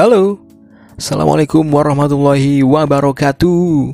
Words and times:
Halo. 0.00 0.40
Assalamualaikum 0.96 1.60
warahmatullahi 1.60 2.64
wabarakatuh. 2.64 3.92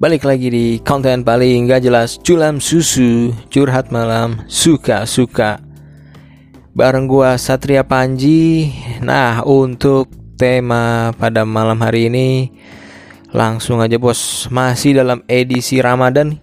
Balik 0.00 0.24
lagi 0.24 0.48
di 0.48 0.66
konten 0.80 1.28
paling 1.28 1.68
gak 1.68 1.84
jelas 1.84 2.16
Culam 2.24 2.56
susu 2.56 3.36
Curhat 3.52 3.92
malam 3.92 4.48
Suka-suka. 4.48 5.60
Bareng 6.72 7.04
gua 7.04 7.36
Satria 7.36 7.84
Panji. 7.84 8.72
Nah 9.04 9.44
untuk 9.44 10.08
tema 10.40 11.12
pada 11.20 11.44
malam 11.44 11.84
hari 11.84 12.08
ini 12.08 12.28
Langsung 13.28 13.84
aja 13.84 14.00
bos. 14.00 14.48
Masih 14.48 14.96
dalam 14.96 15.20
edisi 15.28 15.84
Ramadan. 15.84 16.40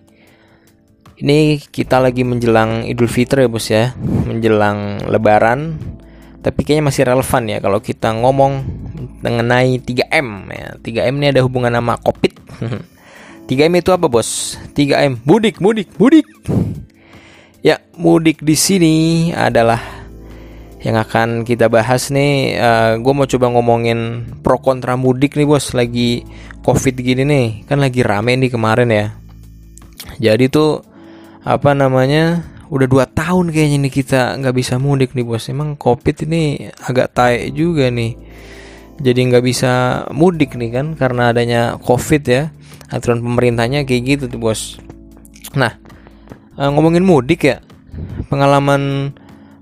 Ini 1.17 1.65
kita 1.65 1.97
lagi 1.97 2.21
menjelang 2.21 2.85
Idul 2.85 3.09
Fitri 3.09 3.41
ya 3.41 3.49
bos 3.49 3.65
ya. 3.73 3.97
Menjelang 4.29 5.09
Lebaran. 5.09 5.81
Tapi 6.43 6.61
kayaknya 6.61 6.91
masih 6.91 7.03
relevan 7.07 7.43
ya 7.47 7.57
kalau 7.63 7.79
kita 7.79 8.11
ngomong 8.11 8.82
mengenai 9.23 9.79
3M 9.79 10.27
ya. 10.51 10.67
3M 10.83 11.15
ini 11.23 11.27
ada 11.31 11.41
hubungan 11.41 11.71
sama 11.71 11.95
Covid. 11.97 12.33
3M 13.49 13.73
itu 13.79 13.89
apa, 13.95 14.11
Bos? 14.11 14.59
3M 14.75 15.23
mudik, 15.23 15.63
mudik, 15.63 15.89
mudik. 15.95 16.27
Ya, 17.63 17.79
mudik 17.95 18.43
di 18.43 18.59
sini 18.59 18.95
adalah 19.31 19.79
yang 20.83 20.99
akan 20.99 21.47
kita 21.47 21.71
bahas 21.71 22.11
nih. 22.11 22.59
Uh, 22.59 22.67
eh, 22.67 22.91
gue 22.99 23.13
mau 23.15 23.23
coba 23.23 23.47
ngomongin 23.55 24.27
pro 24.43 24.59
kontra 24.59 24.99
mudik 24.99 25.39
nih, 25.39 25.47
Bos. 25.47 25.71
Lagi 25.71 26.27
Covid 26.59 26.99
gini 26.99 27.23
nih, 27.23 27.47
kan 27.67 27.79
lagi 27.79 28.03
rame 28.03 28.35
nih 28.35 28.51
kemarin 28.51 28.91
ya. 28.91 29.07
Jadi 30.19 30.51
tuh 30.51 30.83
apa 31.47 31.71
namanya? 31.71 32.53
udah 32.73 32.87
dua 32.89 33.05
tahun 33.05 33.53
kayaknya 33.53 33.85
nih 33.85 33.93
kita 33.93 34.21
nggak 34.41 34.55
bisa 34.57 34.81
mudik 34.81 35.13
nih 35.13 35.21
bos 35.21 35.45
emang 35.45 35.77
covid 35.77 36.25
ini 36.25 36.73
agak 36.81 37.13
taek 37.13 37.53
juga 37.53 37.93
nih 37.93 38.17
jadi 39.01 39.19
nggak 39.25 39.45
bisa 39.45 40.05
mudik 40.13 40.53
nih 40.53 40.69
kan 40.69 40.87
karena 40.93 41.33
adanya 41.33 41.61
covid 41.81 42.23
ya. 42.25 42.43
Aturan 42.93 43.25
pemerintahnya 43.25 43.89
kayak 43.89 44.01
gitu 44.05 44.23
tuh 44.29 44.37
bos. 44.37 44.77
Nah 45.57 45.73
eh, 46.59 46.69
ngomongin 46.69 47.01
mudik 47.01 47.47
ya. 47.47 47.57
Pengalaman 48.29 49.13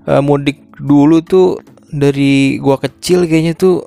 uh, 0.08 0.24
mudik 0.24 0.72
dulu 0.80 1.20
tuh 1.20 1.60
dari 1.92 2.56
gua 2.56 2.80
kecil 2.80 3.28
kayaknya 3.28 3.52
tuh 3.52 3.84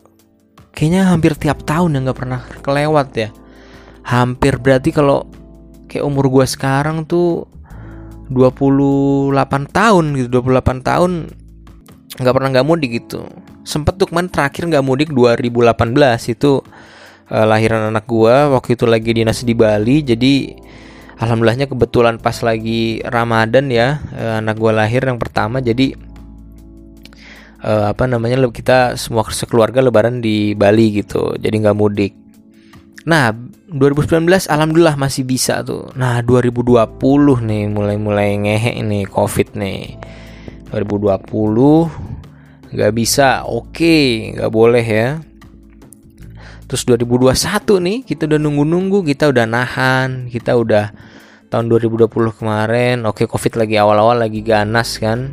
kayaknya 0.69 1.09
hampir 1.09 1.33
tiap 1.33 1.65
tahun 1.65 1.97
ya 1.97 1.99
nggak 2.09 2.17
pernah 2.17 2.41
kelewat 2.61 3.07
ya. 3.17 3.29
Hampir 4.05 4.61
berarti 4.61 4.93
kalau 4.93 5.25
kayak 5.89 6.05
umur 6.05 6.29
gua 6.29 6.45
sekarang 6.45 7.09
tuh 7.09 7.49
28 8.29 9.33
tahun 9.69 10.05
gitu 10.17 10.41
28 10.41 10.81
tahun 10.81 11.11
nggak 12.15 12.33
pernah 12.33 12.49
nggak 12.49 12.67
mudik 12.67 12.91
gitu 13.01 13.27
sempet 13.65 13.97
tuh 13.97 14.07
kemarin 14.07 14.29
terakhir 14.29 14.69
nggak 14.69 14.85
mudik 14.85 15.09
2018 15.09 15.73
itu 16.31 16.61
uh, 17.33 17.45
lahiran 17.49 17.89
anak 17.89 18.05
gua 18.05 18.53
waktu 18.53 18.77
itu 18.77 18.85
lagi 18.85 19.11
dinas 19.11 19.41
di 19.41 19.57
Bali 19.57 20.05
jadi 20.05 20.53
alhamdulillahnya 21.17 21.65
kebetulan 21.65 22.21
pas 22.21 22.37
lagi 22.45 23.01
Ramadan 23.01 23.73
ya 23.73 23.99
uh, 24.13 24.39
anak 24.39 24.55
gua 24.61 24.85
lahir 24.85 25.01
yang 25.01 25.17
pertama 25.17 25.59
jadi 25.59 25.97
uh, 27.65 27.91
apa 27.91 28.05
namanya 28.05 28.45
kita 28.53 28.95
semua 29.01 29.25
sekeluarga 29.33 29.81
lebaran 29.81 30.21
di 30.21 30.53
Bali 30.53 31.01
gitu 31.01 31.33
jadi 31.35 31.55
nggak 31.57 31.77
mudik 31.77 32.13
Nah, 33.05 33.29
2019 33.69 34.49
alhamdulillah 34.49 34.97
masih 34.97 35.29
bisa 35.29 35.61
tuh. 35.61 35.93
Nah, 35.93 36.25
2020 36.25 36.97
nih 37.45 37.69
mulai-mulai 37.69 38.33
ngehe 38.33 38.81
ini 38.81 39.05
Covid 39.05 39.53
nih. 39.53 39.93
2020 40.73 42.14
nggak 42.71 42.93
bisa. 42.95 43.43
Oke, 43.45 44.31
nggak 44.37 44.51
boleh 44.53 44.85
ya. 44.85 45.09
Terus 46.65 46.81
2021 46.89 47.77
nih 47.77 47.97
kita 48.01 48.25
udah 48.25 48.39
nunggu-nunggu, 48.41 49.05
kita 49.05 49.29
udah 49.29 49.45
nahan, 49.45 50.31
kita 50.33 50.57
udah 50.57 50.89
tahun 51.53 51.69
2020 51.69 52.09
kemarin. 52.41 53.05
Oke, 53.05 53.29
Covid 53.29 53.53
lagi 53.61 53.77
awal-awal 53.77 54.25
lagi 54.25 54.41
ganas 54.41 54.97
kan. 54.97 55.29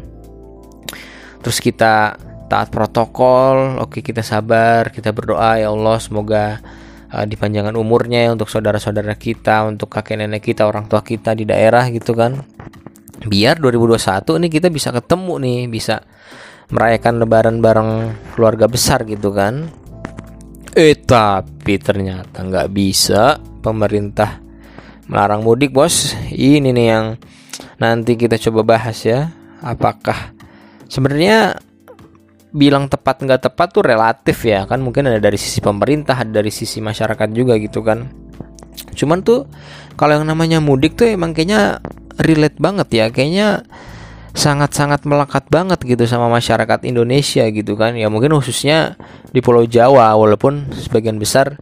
Terus 1.42 1.58
kita 1.58 2.14
taat 2.52 2.68
protokol, 2.68 3.80
oke 3.80 4.04
kita 4.04 4.20
sabar, 4.20 4.92
kita 4.92 5.08
berdoa 5.16 5.56
ya 5.56 5.72
Allah 5.72 5.96
semoga 5.96 6.60
uh, 7.08 7.24
dipanjangkan 7.24 7.72
umurnya 7.80 8.28
ya 8.28 8.30
untuk 8.36 8.52
saudara-saudara 8.52 9.16
kita, 9.16 9.64
untuk 9.64 9.88
kakek 9.88 10.20
nenek 10.20 10.44
kita, 10.44 10.68
orang 10.68 10.84
tua 10.84 11.00
kita 11.00 11.32
di 11.32 11.48
daerah 11.48 11.88
gitu 11.88 12.12
kan. 12.12 12.44
Biar 13.24 13.56
2021 13.56 14.36
ini 14.36 14.48
kita 14.52 14.68
bisa 14.68 14.92
ketemu 14.92 15.34
nih, 15.40 15.60
bisa 15.72 16.04
merayakan 16.72 17.20
lebaran 17.20 17.56
bareng 17.60 17.90
keluarga 18.34 18.66
besar 18.66 19.04
gitu 19.04 19.30
kan. 19.30 19.68
Eh 20.72 20.96
tapi 20.96 21.76
ternyata 21.76 22.40
nggak 22.40 22.72
bisa 22.72 23.36
pemerintah 23.60 24.40
melarang 25.06 25.44
mudik 25.44 25.70
bos. 25.70 26.16
Ini 26.32 26.72
nih 26.72 26.86
yang 26.88 27.06
nanti 27.76 28.16
kita 28.16 28.40
coba 28.48 28.76
bahas 28.76 29.04
ya. 29.04 29.28
Apakah 29.60 30.32
sebenarnya 30.88 31.60
bilang 32.52 32.88
tepat 32.88 33.24
nggak 33.24 33.48
tepat 33.48 33.68
tuh 33.72 33.80
relatif 33.80 34.44
ya 34.44 34.68
kan 34.68 34.84
mungkin 34.84 35.08
ada 35.08 35.16
dari 35.16 35.40
sisi 35.40 35.64
pemerintah 35.64 36.20
ada 36.20 36.44
dari 36.44 36.52
sisi 36.52 36.84
masyarakat 36.84 37.32
juga 37.32 37.56
gitu 37.56 37.80
kan 37.80 38.12
cuman 38.92 39.24
tuh 39.24 39.48
kalau 39.96 40.20
yang 40.20 40.28
namanya 40.28 40.60
mudik 40.60 40.92
tuh 40.92 41.08
emang 41.08 41.32
kayaknya 41.32 41.80
relate 42.20 42.60
banget 42.60 42.88
ya 42.92 43.06
kayaknya 43.08 43.64
sangat-sangat 44.32 45.04
melekat 45.04 45.44
banget 45.52 45.80
gitu 45.84 46.08
sama 46.08 46.28
masyarakat 46.32 46.88
Indonesia 46.88 47.44
gitu 47.52 47.76
kan. 47.76 47.96
Ya 47.96 48.08
mungkin 48.08 48.32
khususnya 48.36 48.96
di 49.30 49.44
Pulau 49.44 49.68
Jawa 49.68 50.16
walaupun 50.16 50.72
sebagian 50.72 51.20
besar 51.20 51.60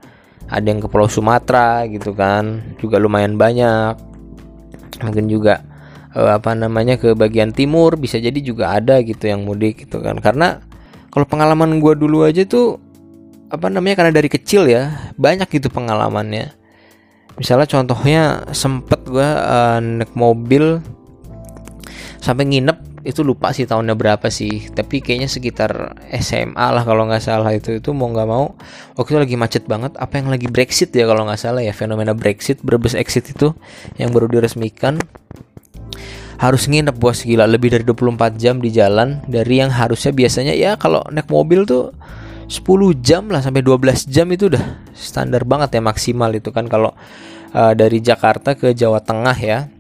ada 0.51 0.67
yang 0.67 0.83
ke 0.83 0.91
Pulau 0.91 1.07
Sumatera 1.07 1.87
gitu 1.91 2.15
kan 2.15 2.75
juga 2.79 2.99
lumayan 3.03 3.35
banyak. 3.35 3.99
Mungkin 5.03 5.27
juga 5.27 5.63
eh, 6.15 6.31
apa 6.31 6.55
namanya 6.55 6.99
ke 6.99 7.15
bagian 7.15 7.51
timur 7.51 7.99
bisa 7.99 8.19
jadi 8.23 8.39
juga 8.39 8.75
ada 8.75 9.03
gitu 9.03 9.27
yang 9.27 9.43
mudik 9.43 9.87
gitu 9.87 9.99
kan. 9.99 10.19
Karena 10.23 10.63
kalau 11.11 11.27
pengalaman 11.27 11.83
gue 11.83 11.95
dulu 11.99 12.23
aja 12.23 12.47
tuh 12.47 12.79
apa 13.51 13.67
namanya 13.67 13.99
karena 13.99 14.15
dari 14.15 14.31
kecil 14.31 14.71
ya 14.71 15.11
banyak 15.19 15.51
gitu 15.51 15.67
pengalamannya. 15.75 16.55
Misalnya 17.35 17.67
contohnya 17.67 18.23
sempet 18.55 19.03
gue 19.11 19.27
uh, 19.27 19.81
naik 19.83 20.15
mobil 20.15 20.79
sampai 22.21 22.45
nginep 22.47 22.79
itu 23.01 23.25
lupa 23.25 23.51
sih 23.57 23.65
tahunnya 23.65 23.97
berapa 23.97 24.29
sih. 24.29 24.69
Tapi 24.71 25.01
kayaknya 25.01 25.29
sekitar 25.29 25.97
SMA 26.21 26.67
lah 26.71 26.85
kalau 26.85 27.09
nggak 27.09 27.25
salah 27.25 27.51
itu. 27.57 27.81
Itu 27.81 27.97
mau 27.97 28.13
nggak 28.13 28.29
mau 28.29 28.55
waktu 28.97 29.11
itu 29.17 29.21
lagi 29.21 29.37
macet 29.41 29.65
banget. 29.65 29.97
Apa 29.97 30.21
yang 30.21 30.29
lagi 30.29 30.47
Brexit 30.47 30.93
ya 30.93 31.09
kalau 31.09 31.25
nggak 31.25 31.41
salah 31.41 31.65
ya 31.65 31.73
fenomena 31.73 32.13
Brexit 32.13 32.61
berbes 32.61 32.93
exit 32.93 33.33
itu 33.33 33.57
yang 33.97 34.13
baru 34.13 34.29
diresmikan. 34.29 35.01
Harus 36.41 36.69
nginep 36.69 36.97
bos 36.97 37.25
gila. 37.25 37.49
Lebih 37.49 37.81
dari 37.81 37.85
24 37.85 38.37
jam 38.37 38.61
di 38.61 38.69
jalan. 38.73 39.25
Dari 39.25 39.61
yang 39.61 39.73
harusnya 39.73 40.13
biasanya 40.13 40.53
ya 40.53 40.77
kalau 40.77 41.01
naik 41.09 41.29
mobil 41.29 41.65
tuh 41.65 41.93
10 42.51 42.67
jam 43.01 43.31
lah 43.31 43.41
sampai 43.41 43.63
12 43.63 44.11
jam 44.11 44.27
itu 44.35 44.51
udah 44.51 44.91
standar 44.91 45.47
banget 45.47 45.79
ya 45.79 45.83
maksimal 45.87 46.35
itu 46.35 46.51
kan 46.51 46.67
kalau 46.67 46.91
uh, 47.55 47.73
dari 47.79 48.03
Jakarta 48.03 48.59
ke 48.59 48.75
Jawa 48.75 48.99
Tengah 48.99 49.39
ya 49.39 49.71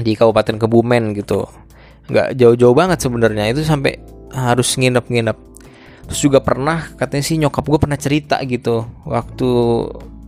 di 0.00 0.12
Kabupaten 0.16 0.56
Kebumen 0.60 1.16
gitu. 1.16 1.48
Nggak 2.06 2.36
jauh-jauh 2.36 2.76
banget 2.76 2.98
sebenarnya. 3.00 3.50
Itu 3.50 3.64
sampai 3.64 3.98
harus 4.32 4.76
nginep-nginep. 4.76 5.38
Terus 6.06 6.20
juga 6.22 6.38
pernah 6.38 6.86
katanya 6.94 7.24
sih 7.24 7.36
nyokap 7.40 7.64
gue 7.66 7.80
pernah 7.82 7.98
cerita 7.98 8.38
gitu. 8.46 8.86
Waktu 9.08 9.48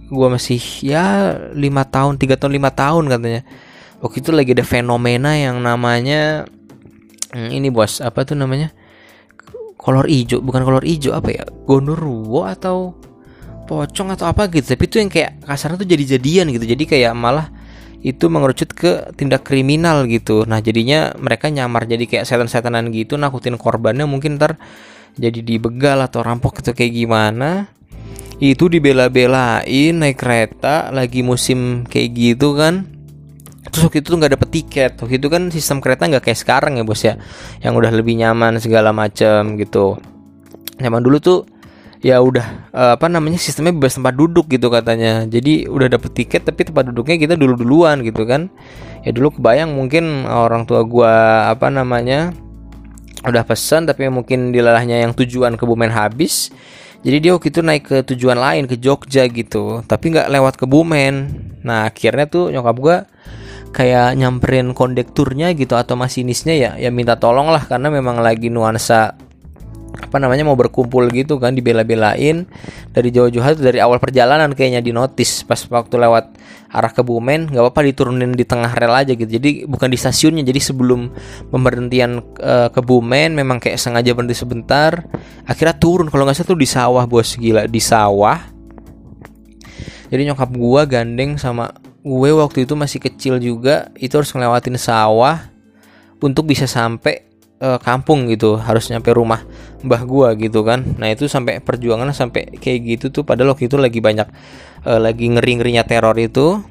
gue 0.09 0.29
masih 0.33 0.59
ya 0.81 1.37
lima 1.53 1.85
tahun 1.85 2.17
tiga 2.17 2.35
tahun 2.35 2.59
lima 2.59 2.71
tahun 2.75 3.07
katanya. 3.13 3.43
Waktu 3.99 4.17
itu 4.23 4.31
lagi 4.31 4.51
ada 4.55 4.67
fenomena 4.67 5.35
yang 5.35 5.59
namanya 5.59 6.47
hmm, 7.35 7.51
ini 7.51 7.69
bos 7.71 8.03
apa 8.03 8.27
tuh 8.27 8.35
namanya? 8.35 8.75
Kolor 9.79 10.11
hijau 10.11 10.43
bukan 10.43 10.67
kolor 10.67 10.83
hijau 10.83 11.15
apa 11.15 11.31
ya? 11.31 11.45
Gondoruo 11.47 12.43
atau 12.43 12.99
pocong 13.71 14.19
atau 14.19 14.27
apa 14.27 14.51
gitu. 14.51 14.75
Tapi 14.75 14.85
itu 14.89 14.97
yang 14.99 15.11
kayak 15.13 15.47
kasarnya 15.47 15.79
tuh 15.79 15.87
jadi 15.87 16.05
jadian 16.19 16.51
gitu. 16.51 16.67
Jadi 16.67 16.85
kayak 16.89 17.15
malah 17.15 17.53
itu 17.99 18.31
mengerucut 18.31 18.71
ke 18.71 19.11
tindak 19.19 19.43
kriminal 19.43 20.07
gitu. 20.07 20.47
Nah 20.47 20.63
jadinya 20.63 21.11
mereka 21.19 21.51
nyamar 21.51 21.91
jadi 21.91 22.07
kayak 22.07 22.25
setan-setanan 22.27 22.95
gitu 22.95 23.19
nakutin 23.19 23.59
korbannya 23.59 24.07
mungkin 24.07 24.39
ntar 24.39 24.55
jadi 25.19 25.43
dibegal 25.43 25.99
atau 26.07 26.23
rampok 26.23 26.63
itu 26.63 26.71
kayak 26.71 26.93
gimana. 26.95 27.51
Itu 28.39 28.71
dibela-belain 28.71 29.99
naik 29.99 30.15
kereta 30.15 30.95
lagi 30.95 31.27
musim 31.27 31.83
kayak 31.91 32.09
gitu 32.15 32.55
kan. 32.55 32.87
Terus 33.67 33.83
waktu 33.91 33.99
itu 33.99 34.15
nggak 34.15 34.33
dapet 34.39 34.49
tiket. 34.55 34.93
Waktu 35.03 35.19
itu 35.19 35.27
kan 35.27 35.43
sistem 35.51 35.83
kereta 35.83 36.07
nggak 36.07 36.23
kayak 36.23 36.39
sekarang 36.39 36.79
ya 36.79 36.87
bos 36.87 37.03
ya. 37.03 37.19
Yang 37.59 37.75
udah 37.83 37.91
lebih 37.91 38.15
nyaman 38.15 38.63
segala 38.63 38.95
macam 38.95 39.59
gitu. 39.59 39.99
Nyaman 40.79 41.03
dulu 41.03 41.19
tuh 41.19 41.39
ya 41.99 42.23
udah 42.23 42.71
uh, 42.71 42.93
apa 42.95 43.11
namanya 43.11 43.39
sistemnya 43.43 43.75
bebas 43.75 43.99
tempat 43.99 44.15
duduk 44.15 44.47
gitu 44.51 44.71
katanya. 44.71 45.27
Jadi 45.27 45.67
udah 45.67 45.89
dapet 45.91 46.11
tiket 46.15 46.47
tapi 46.47 46.67
tempat 46.67 46.91
duduknya 46.91 47.17
kita 47.19 47.35
dulu 47.35 47.59
duluan 47.59 48.03
gitu 48.07 48.23
kan. 48.25 48.51
Ya 49.03 49.11
dulu 49.15 49.39
kebayang 49.39 49.75
mungkin 49.75 50.27
orang 50.27 50.67
tua 50.67 50.83
gua 50.87 51.47
apa 51.51 51.71
namanya 51.71 52.35
udah 53.27 53.43
pesan 53.43 53.91
tapi 53.91 54.07
mungkin 54.07 54.55
dilalahnya 54.55 55.03
yang 55.03 55.13
tujuan 55.15 55.59
ke 55.59 55.65
Bumen 55.67 55.91
habis. 55.91 56.55
Jadi 56.99 57.17
dia 57.23 57.31
waktu 57.31 57.55
itu 57.55 57.61
naik 57.63 57.85
ke 57.87 57.97
tujuan 58.15 58.39
lain 58.43 58.67
ke 58.67 58.75
Jogja 58.75 59.23
gitu 59.31 59.87
tapi 59.87 60.15
nggak 60.15 60.31
lewat 60.31 60.55
Kebumen. 60.59 61.15
Nah 61.63 61.87
akhirnya 61.91 62.27
tuh 62.27 62.51
nyokap 62.51 62.77
gue 62.79 62.97
kayak 63.71 64.17
nyamperin 64.17 64.73
kondekturnya 64.73 65.53
gitu 65.55 65.77
atau 65.77 65.95
masinisnya 65.95 66.57
ya 66.57 66.71
ya 66.81 66.89
minta 66.89 67.21
tolong 67.21 67.53
lah 67.53 67.63
karena 67.69 67.93
memang 67.93 68.19
lagi 68.19 68.49
nuansa 68.49 69.15
apa 70.09 70.17
namanya 70.17 70.49
mau 70.49 70.57
berkumpul 70.57 71.13
gitu 71.13 71.37
kan 71.37 71.53
dibela-belain. 71.53 72.49
Dari 72.97 73.09
jauh-jauh 73.13 73.61
dari 73.61 73.79
awal 73.85 74.01
perjalanan 74.01 74.57
kayaknya 74.57 74.81
di 74.81 74.97
notis 74.97 75.45
pas 75.45 75.61
waktu 75.69 76.01
lewat 76.01 76.33
arah 76.73 76.93
Kebumen 76.93 77.53
nggak 77.53 77.61
apa-apa 77.61 77.81
diturunin 77.93 78.33
di 78.33 78.49
tengah 78.49 78.73
rel 78.73 78.97
aja 78.97 79.13
gitu. 79.13 79.29
Jadi 79.29 79.69
bukan 79.69 79.93
di 79.93 80.01
stasiunnya 80.01 80.41
jadi 80.49 80.61
sebelum 80.61 81.13
pemberhentian 81.53 82.25
e, 82.41 82.55
Kebumen 82.73 83.37
memang 83.37 83.61
kayak 83.61 83.77
sengaja 83.77 84.17
berhenti 84.17 84.35
sebentar. 84.35 85.05
Akhirnya 85.45 85.77
turun 85.77 86.09
kalau 86.09 86.25
nggak 86.25 86.41
salah 86.41 86.49
tuh 86.49 86.59
di 86.59 86.69
sawah 86.69 87.05
bos. 87.05 87.37
Gila 87.37 87.69
di 87.69 87.81
sawah. 87.85 88.41
Jadi 90.09 90.25
nyokap 90.25 90.49
gua 90.57 90.89
gandeng 90.89 91.37
sama 91.37 91.69
gue 92.09 92.31
waktu 92.33 92.65
itu 92.65 92.73
masih 92.73 93.05
kecil 93.05 93.37
juga 93.37 93.93
itu 94.01 94.17
harus 94.17 94.33
ngelewatin 94.33 94.81
sawah 94.81 95.53
untuk 96.25 96.49
bisa 96.49 96.65
sampai 96.65 97.28
uh, 97.63 97.79
kampung 97.79 98.31
gitu 98.31 98.59
harus 98.59 98.91
nyampe 98.91 99.11
rumah 99.15 99.43
mbah 99.83 100.03
gua 100.03 100.35
gitu 100.35 100.67
kan. 100.67 100.83
Nah 100.99 101.11
itu 101.11 101.31
sampai 101.31 101.63
perjuangan 101.63 102.11
sampai 102.11 102.59
kayak 102.59 102.99
gitu 102.99 103.07
tuh 103.15 103.23
padahal 103.23 103.55
waktu 103.55 103.71
itu 103.71 103.77
lagi 103.79 104.03
banyak 104.03 104.29
uh, 104.87 104.99
lagi 104.99 105.31
ngeri 105.31 105.63
ngerinya 105.63 105.85
teror 105.87 106.17
itu. 106.19 106.63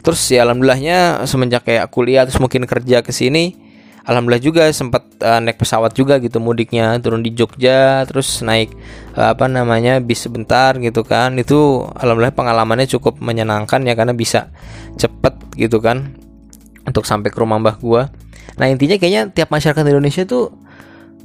Terus 0.00 0.20
ya 0.32 0.44
alhamdulillahnya 0.44 1.24
semenjak 1.28 1.64
kayak 1.64 1.88
kuliah 1.92 2.24
terus 2.24 2.40
mungkin 2.40 2.64
kerja 2.64 3.04
ke 3.04 3.12
sini 3.12 3.56
alhamdulillah 4.00 4.40
juga 4.42 4.64
sempat 4.72 5.04
uh, 5.20 5.40
naik 5.44 5.60
pesawat 5.60 5.92
juga 5.92 6.16
gitu 6.20 6.40
mudiknya 6.40 6.96
turun 7.04 7.20
di 7.20 7.36
Jogja 7.36 8.04
terus 8.08 8.40
naik 8.40 8.72
uh, 9.12 9.36
apa 9.36 9.44
namanya 9.48 10.00
bis 10.00 10.24
sebentar 10.24 10.76
gitu 10.80 11.04
kan. 11.04 11.36
Itu 11.36 11.88
alhamdulillah 11.96 12.36
pengalamannya 12.36 12.88
cukup 12.88 13.20
menyenangkan 13.20 13.84
ya 13.84 13.92
karena 13.96 14.16
bisa 14.16 14.48
cepet 14.96 15.36
gitu 15.56 15.80
kan 15.80 16.16
untuk 16.88 17.04
sampai 17.04 17.28
ke 17.28 17.38
rumah 17.40 17.60
mbah 17.60 17.76
gua 17.76 18.08
Nah 18.60 18.68
intinya 18.68 19.00
kayaknya 19.00 19.32
tiap 19.32 19.48
masyarakat 19.48 19.80
Indonesia 19.88 20.28
tuh 20.28 20.52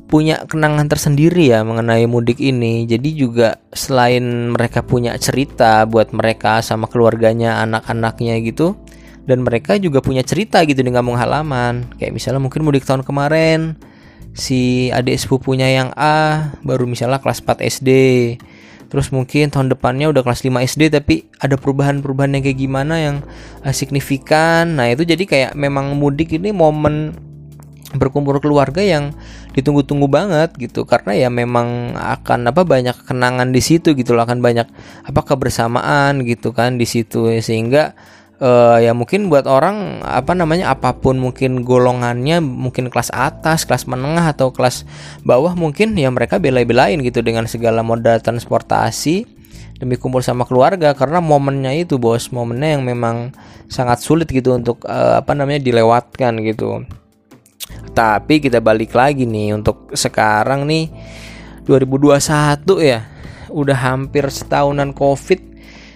punya 0.08 0.46
kenangan 0.48 0.88
tersendiri 0.88 1.52
ya 1.52 1.68
mengenai 1.68 2.08
mudik 2.08 2.40
ini. 2.40 2.88
Jadi 2.88 3.10
juga 3.20 3.60
selain 3.76 4.56
mereka 4.56 4.80
punya 4.86 5.12
cerita 5.20 5.84
buat 5.84 6.16
mereka 6.16 6.64
sama 6.64 6.88
keluarganya, 6.88 7.60
anak-anaknya 7.68 8.40
gitu, 8.40 8.80
dan 9.28 9.44
mereka 9.44 9.76
juga 9.76 10.00
punya 10.00 10.24
cerita 10.24 10.64
gitu 10.64 10.80
di 10.80 10.92
kampung 10.96 11.20
halaman. 11.20 11.90
Kayak 12.00 12.16
misalnya 12.16 12.40
mungkin 12.40 12.64
mudik 12.64 12.88
tahun 12.88 13.04
kemarin 13.04 13.76
si 14.36 14.92
adik 14.92 15.16
sepupunya 15.16 15.72
yang 15.72 15.90
A 15.96 16.52
baru 16.62 16.88
misalnya 16.88 17.20
kelas 17.20 17.42
4 17.42 17.66
SD. 17.66 17.90
Terus 18.86 19.10
mungkin 19.10 19.50
tahun 19.50 19.74
depannya 19.74 20.14
udah 20.14 20.22
kelas 20.22 20.46
5 20.46 20.62
SD 20.72 20.94
tapi 20.94 21.26
ada 21.42 21.58
perubahan-perubahan 21.58 22.38
yang 22.38 22.44
kayak 22.46 22.60
gimana 22.62 22.96
yang 23.02 23.16
uh, 23.66 23.74
signifikan. 23.74 24.78
Nah, 24.78 24.94
itu 24.94 25.02
jadi 25.02 25.26
kayak 25.26 25.52
memang 25.58 25.98
mudik 25.98 26.38
ini 26.38 26.54
momen 26.54 27.25
berkumpul 27.95 28.38
keluarga 28.44 28.83
yang 28.83 29.15
ditunggu-tunggu 29.57 30.07
banget 30.12 30.53
gitu. 30.59 30.83
Karena 30.83 31.15
ya 31.15 31.30
memang 31.31 31.95
akan 31.95 32.51
apa 32.51 32.62
banyak 32.68 32.95
kenangan 33.07 33.50
di 33.56 33.62
situ 33.63 33.95
gitu 33.95 34.13
loh. 34.13 34.27
Akan 34.27 34.44
banyak 34.44 34.68
apa 35.07 35.21
kebersamaan 35.24 36.24
gitu 36.27 36.51
kan 36.51 36.75
di 36.75 36.86
situ 36.86 37.31
sehingga 37.39 37.95
uh, 38.39 38.77
ya 38.81 38.92
mungkin 38.92 39.31
buat 39.31 39.47
orang 39.47 40.03
apa 40.03 40.36
namanya 40.36 40.74
apa 40.75 40.95
pun 40.97 41.19
mungkin 41.19 41.63
golongannya 41.63 42.44
mungkin 42.44 42.92
kelas 42.92 43.12
atas 43.13 43.63
kelas 43.63 43.88
menengah 43.88 44.36
atau 44.36 44.51
kelas 44.51 44.83
bawah 45.24 45.53
mungkin 45.56 45.95
ya 45.95 46.12
mereka 46.12 46.39
bela-belain 46.39 47.00
gitu 47.03 47.24
dengan 47.24 47.47
segala 47.47 47.83
moda 47.86 48.19
transportasi 48.19 49.27
demi 49.75 50.00
kumpul 50.00 50.24
sama 50.24 50.47
keluarga. 50.47 50.95
Karena 50.95 51.19
momennya 51.19 51.75
itu 51.75 52.00
bos 52.00 52.31
momennya 52.31 52.80
yang 52.80 52.83
memang 52.83 53.36
sangat 53.68 54.00
sulit 54.03 54.30
gitu 54.30 54.56
untuk 54.56 54.83
uh, 54.88 55.19
apa 55.19 55.33
namanya 55.36 55.59
dilewatkan 55.63 56.39
gitu 56.45 56.86
tapi 57.95 58.44
kita 58.44 58.60
balik 58.60 58.92
lagi 58.92 59.24
nih 59.24 59.56
untuk 59.56 59.95
sekarang 59.95 60.68
nih 60.68 60.92
2021 61.63 62.19
ya. 62.83 63.07
Udah 63.50 63.77
hampir 63.77 64.27
setahunan 64.27 64.92
Covid. 64.92 65.39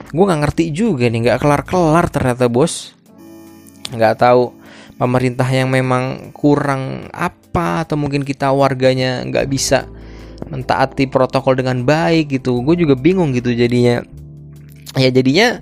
Gue 0.10 0.24
nggak 0.26 0.42
ngerti 0.48 0.64
juga 0.74 1.06
nih, 1.12 1.20
nggak 1.28 1.40
kelar-kelar 1.44 2.08
ternyata 2.10 2.48
bos. 2.48 2.96
Nggak 3.92 4.24
tahu 4.24 4.56
pemerintah 4.96 5.46
yang 5.52 5.70
memang 5.70 6.34
kurang 6.34 7.12
apa 7.14 7.84
atau 7.86 8.00
mungkin 8.00 8.24
kita 8.24 8.50
warganya 8.50 9.22
nggak 9.28 9.48
bisa 9.52 9.86
mentaati 10.48 11.06
protokol 11.12 11.60
dengan 11.60 11.84
baik 11.84 12.40
gitu. 12.40 12.64
Gue 12.64 12.80
juga 12.80 12.96
bingung 12.96 13.36
gitu 13.36 13.52
jadinya. 13.52 14.02
Ya 14.98 15.14
jadinya 15.14 15.62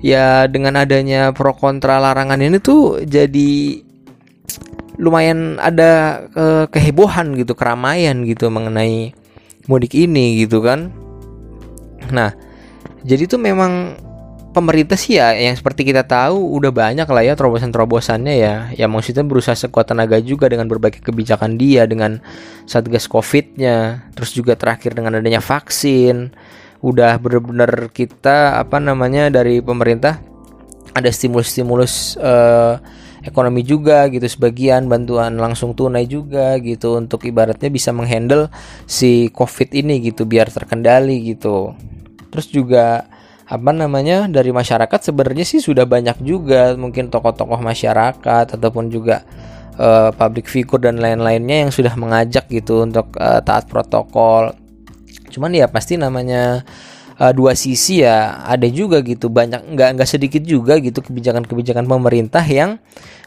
ya 0.00 0.48
dengan 0.48 0.80
adanya 0.80 1.32
pro 1.32 1.52
kontra 1.52 2.00
larangan 2.00 2.40
ini 2.40 2.60
tuh 2.60 3.04
jadi 3.04 3.80
lumayan 4.98 5.58
ada 5.58 6.24
uh, 6.34 6.64
kehebohan 6.70 7.34
gitu, 7.34 7.54
keramaian 7.58 8.22
gitu 8.22 8.46
mengenai 8.50 9.14
mudik 9.66 9.96
ini 9.96 10.44
gitu 10.44 10.60
kan. 10.60 10.92
Nah, 12.12 12.36
jadi 13.02 13.24
tuh 13.24 13.40
memang 13.40 13.96
pemerintah 14.54 14.94
sih 14.94 15.18
ya 15.18 15.34
yang 15.34 15.58
seperti 15.58 15.82
kita 15.82 16.06
tahu 16.06 16.38
udah 16.56 16.70
banyak 16.70 17.08
lah 17.10 17.22
ya 17.26 17.34
terobosan-terobosannya 17.34 18.34
ya. 18.38 18.54
Ya 18.76 18.86
maksudnya 18.86 19.26
berusaha 19.26 19.58
sekuat 19.58 19.90
tenaga 19.90 20.22
juga 20.22 20.46
dengan 20.46 20.70
berbagai 20.70 21.02
kebijakan 21.02 21.58
dia 21.58 21.88
dengan 21.90 22.22
satgas 22.70 23.10
Covid-nya, 23.10 24.08
terus 24.14 24.30
juga 24.30 24.54
terakhir 24.54 24.94
dengan 24.94 25.18
adanya 25.18 25.42
vaksin. 25.42 26.30
Udah 26.84 27.16
bener-bener 27.18 27.90
kita 27.90 28.60
apa 28.60 28.78
namanya 28.78 29.32
dari 29.32 29.58
pemerintah 29.64 30.20
ada 30.94 31.10
stimulus-stimulus 31.10 32.14
uh, 32.22 32.78
ekonomi 33.24 33.64
juga 33.64 34.06
gitu 34.12 34.28
sebagian 34.28 34.86
bantuan 34.86 35.40
langsung 35.40 35.72
tunai 35.72 36.04
juga 36.04 36.60
gitu 36.60 37.00
untuk 37.00 37.24
ibaratnya 37.24 37.72
bisa 37.72 37.90
menghandle 37.90 38.52
si 38.84 39.32
covid 39.32 39.72
ini 39.72 39.98
gitu 40.04 40.28
biar 40.28 40.52
terkendali 40.52 41.34
gitu. 41.34 41.72
Terus 42.28 42.46
juga 42.52 43.08
apa 43.44 43.70
namanya 43.76 44.24
dari 44.28 44.52
masyarakat 44.52 45.00
sebenarnya 45.12 45.44
sih 45.44 45.60
sudah 45.60 45.84
banyak 45.84 46.20
juga 46.24 46.76
mungkin 46.76 47.12
tokoh-tokoh 47.12 47.60
masyarakat 47.60 48.56
ataupun 48.56 48.88
juga 48.88 49.24
uh, 49.76 50.12
public 50.12 50.48
figure 50.48 50.80
dan 50.80 51.00
lain-lainnya 51.00 51.68
yang 51.68 51.70
sudah 51.72 51.92
mengajak 51.96 52.48
gitu 52.48 52.84
untuk 52.84 53.12
uh, 53.20 53.40
taat 53.44 53.68
protokol. 53.68 54.52
Cuman 55.32 55.50
ya 55.52 55.66
pasti 55.66 55.98
namanya 55.98 56.62
uh, 57.18 57.32
dua 57.34 57.54
sisi 57.54 58.02
ya 58.02 58.42
ada 58.46 58.66
juga 58.70 59.02
gitu 59.04 59.30
banyak 59.30 59.74
nggak 59.74 59.88
nggak 59.98 60.08
sedikit 60.08 60.42
juga 60.42 60.78
gitu 60.78 61.02
kebijakan-kebijakan 61.04 61.86
pemerintah 61.86 62.42
yang 62.46 62.78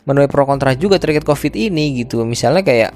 menuai 0.08 0.32
pro 0.32 0.48
kontra 0.48 0.75
juga 0.75 1.00
terkait 1.00 1.27
covid 1.27 1.53
ini 1.56 2.03
gitu 2.03 2.24
misalnya 2.24 2.63
kayak 2.63 2.91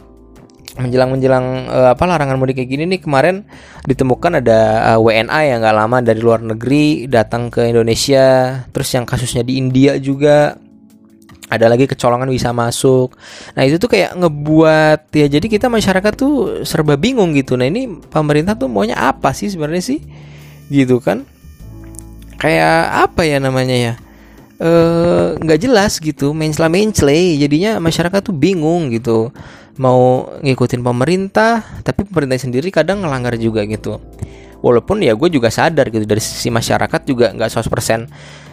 menjelang 0.80 1.12
menjelang 1.12 1.46
uh, 1.68 1.92
apa 1.92 2.04
larangan 2.08 2.40
mudik 2.40 2.64
kayak 2.64 2.70
gini 2.72 2.84
nih 2.96 3.02
kemarin 3.04 3.44
ditemukan 3.84 4.40
ada 4.40 4.60
uh, 4.96 4.98
eh, 4.98 5.00
WNA 5.04 5.40
yang 5.52 5.58
nggak 5.60 5.76
lama 5.76 5.98
dari 6.00 6.20
luar 6.24 6.40
negeri 6.40 7.12
datang 7.12 7.52
ke 7.52 7.68
Indonesia 7.68 8.56
terus 8.72 8.88
yang 8.96 9.04
kasusnya 9.04 9.44
di 9.44 9.60
India 9.60 10.00
juga 10.00 10.56
ada 11.52 11.68
lagi 11.68 11.84
kecolongan 11.84 12.32
bisa 12.32 12.56
masuk. 12.56 13.12
Nah 13.60 13.68
itu 13.68 13.76
tuh 13.76 13.92
kayak 13.92 14.16
ngebuat 14.16 15.12
ya 15.12 15.28
jadi 15.28 15.44
kita 15.52 15.68
masyarakat 15.68 16.14
tuh 16.16 16.64
serba 16.64 16.96
bingung 16.96 17.36
gitu. 17.36 17.60
Nah 17.60 17.68
ini 17.68 17.92
pemerintah 18.08 18.56
tuh 18.56 18.72
maunya 18.72 18.96
apa 18.96 19.36
sih 19.36 19.52
sebenarnya 19.52 19.84
sih? 19.84 20.00
Gitu 20.72 21.04
kan. 21.04 21.28
Kayak 22.40 23.12
apa 23.12 23.22
ya 23.28 23.38
namanya 23.44 23.76
ya? 23.76 23.94
Eh, 24.62 25.28
nggak 25.42 25.58
uh, 25.58 25.64
jelas 25.66 25.98
gitu 25.98 26.38
mencela 26.38 26.70
mencle 26.70 27.18
jadinya 27.34 27.82
masyarakat 27.82 28.22
tuh 28.22 28.36
bingung 28.38 28.94
gitu. 28.94 29.34
Mau 29.82 30.30
ngikutin 30.40 30.86
pemerintah 30.86 31.66
tapi 31.82 32.06
pemerintah 32.06 32.38
sendiri 32.38 32.70
kadang 32.70 33.02
ngelanggar 33.04 33.36
juga 33.36 33.66
gitu. 33.66 33.98
Walaupun 34.62 35.02
ya 35.02 35.18
gue 35.18 35.30
juga 35.34 35.50
sadar 35.50 35.90
gitu 35.90 36.06
dari 36.06 36.22
sisi 36.22 36.54
masyarakat 36.54 37.02
juga 37.10 37.34
nggak 37.34 37.50
100% 37.50 38.06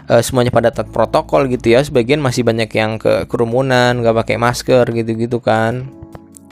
uh, 0.08 0.24
semuanya 0.24 0.48
pada 0.48 0.72
taat 0.72 0.88
protokol 0.88 1.44
gitu 1.52 1.76
ya. 1.76 1.84
Sebagian 1.84 2.24
masih 2.24 2.40
banyak 2.40 2.72
yang 2.72 2.96
ke 2.96 3.28
kerumunan 3.28 4.00
nggak 4.00 4.16
pakai 4.24 4.36
masker 4.40 4.88
gitu 4.96 5.12
gitu 5.12 5.44
kan 5.44 5.92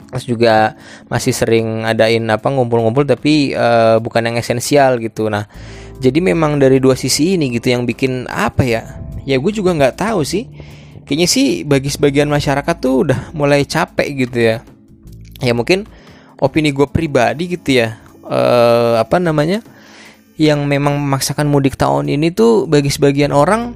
terus 0.07 0.23
juga 0.23 0.79
masih 1.11 1.35
sering 1.35 1.83
adain 1.83 2.23
apa 2.31 2.47
ngumpul-ngumpul 2.47 3.03
tapi 3.03 3.51
uh, 3.51 3.99
bukan 3.99 4.31
yang 4.31 4.35
esensial 4.39 4.97
gitu. 5.03 5.27
Nah 5.27 5.45
jadi 5.97 6.21
memang 6.21 6.61
dari 6.61 6.77
dua 6.77 6.93
sisi 6.93 7.35
ini 7.35 7.49
gitu 7.53 7.73
yang 7.73 7.83
bikin 7.83 8.29
apa 8.29 8.63
ya? 8.63 8.81
Ya 9.27 9.35
gue 9.41 9.51
juga 9.51 9.73
nggak 9.75 9.97
tahu 9.99 10.23
sih. 10.23 10.47
Kayaknya 11.07 11.27
sih 11.27 11.47
bagi 11.63 11.89
sebagian 11.91 12.27
masyarakat 12.27 12.75
tuh 12.79 13.07
udah 13.07 13.19
mulai 13.33 13.63
capek 13.65 14.27
gitu 14.27 14.37
ya. 14.39 14.55
Ya 15.43 15.53
mungkin 15.55 15.89
opini 16.37 16.71
gue 16.71 16.87
pribadi 16.87 17.57
gitu 17.57 17.83
ya. 17.83 17.97
Uh, 18.23 19.01
apa 19.01 19.17
namanya? 19.17 19.65
Yang 20.37 20.69
memang 20.69 21.01
memaksakan 21.01 21.49
mudik 21.49 21.75
tahun 21.75 22.13
ini 22.13 22.29
tuh 22.29 22.69
bagi 22.69 22.93
sebagian 22.93 23.33
orang 23.33 23.73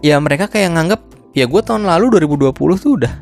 ya 0.00 0.16
mereka 0.22 0.46
kayak 0.46 0.72
nganggap 0.78 1.00
ya 1.34 1.44
gue 1.50 1.62
tahun 1.62 1.84
lalu 1.84 2.22
2020 2.22 2.54
tuh 2.54 2.92
udah 3.02 3.14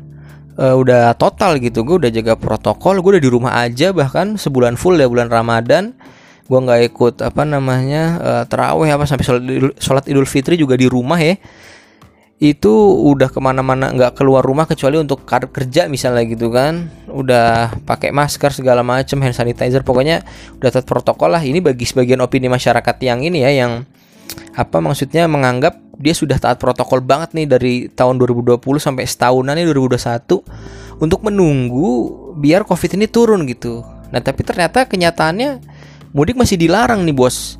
uh, 0.59 0.75
udah 0.75 1.15
total 1.15 1.55
gitu 1.63 1.87
gue 1.87 1.95
udah 2.05 2.11
jaga 2.11 2.35
protokol 2.35 2.99
gue 2.99 3.17
udah 3.17 3.23
di 3.23 3.31
rumah 3.31 3.53
aja 3.63 3.95
bahkan 3.95 4.35
sebulan 4.35 4.75
full 4.75 4.99
ya 4.99 5.07
bulan 5.07 5.31
Ramadan. 5.31 5.95
Gue 6.49 6.59
nggak 6.65 6.81
ikut 6.89 7.15
apa 7.21 7.45
namanya 7.45 8.03
uh, 8.17 8.43
terawih 8.49 8.89
apa 8.89 9.05
sampai 9.05 9.21
sholat, 9.21 9.43
sholat 9.77 10.05
idul 10.09 10.25
fitri 10.25 10.57
juga 10.57 10.73
di 10.73 10.89
rumah 10.89 11.21
ya. 11.21 11.37
Itu 12.41 12.73
udah 13.05 13.29
ke 13.29 13.37
mana-mana 13.37 13.93
nggak 13.93 14.17
keluar 14.17 14.41
rumah 14.41 14.65
kecuali 14.65 14.97
untuk 14.97 15.29
kerja 15.29 15.85
misalnya 15.85 16.25
gitu 16.25 16.49
kan. 16.49 16.89
Udah 17.05 17.77
pakai 17.85 18.09
masker 18.09 18.49
segala 18.49 18.81
macam 18.81 19.21
hand 19.21 19.37
sanitizer 19.37 19.85
pokoknya 19.85 20.25
udah 20.57 20.69
tetap 20.73 20.89
protokol 20.89 21.37
lah. 21.37 21.43
Ini 21.45 21.61
bagi 21.61 21.85
sebagian 21.85 22.17
opini 22.25 22.49
masyarakat 22.49 22.95
yang 23.05 23.21
ini 23.21 23.45
ya 23.45 23.53
yang 23.53 23.85
apa 24.59 24.83
maksudnya 24.83 25.23
menganggap 25.31 25.79
dia 25.95 26.11
sudah 26.11 26.35
taat 26.35 26.59
protokol 26.59 26.99
banget 26.99 27.31
nih 27.31 27.47
dari 27.47 27.73
tahun 27.87 28.19
2020 28.19 28.59
sampai 28.75 29.07
setahunan 29.07 29.55
nih 29.55 29.71
2021 29.71 30.99
untuk 30.99 31.19
menunggu 31.23 31.87
biar 32.35 32.67
covid 32.67 32.99
ini 32.99 33.07
turun 33.07 33.47
gitu. 33.47 33.83
Nah 34.11 34.19
tapi 34.19 34.43
ternyata 34.43 34.83
kenyataannya 34.83 35.63
mudik 36.11 36.35
masih 36.35 36.59
dilarang 36.59 37.07
nih 37.07 37.15
bos. 37.15 37.55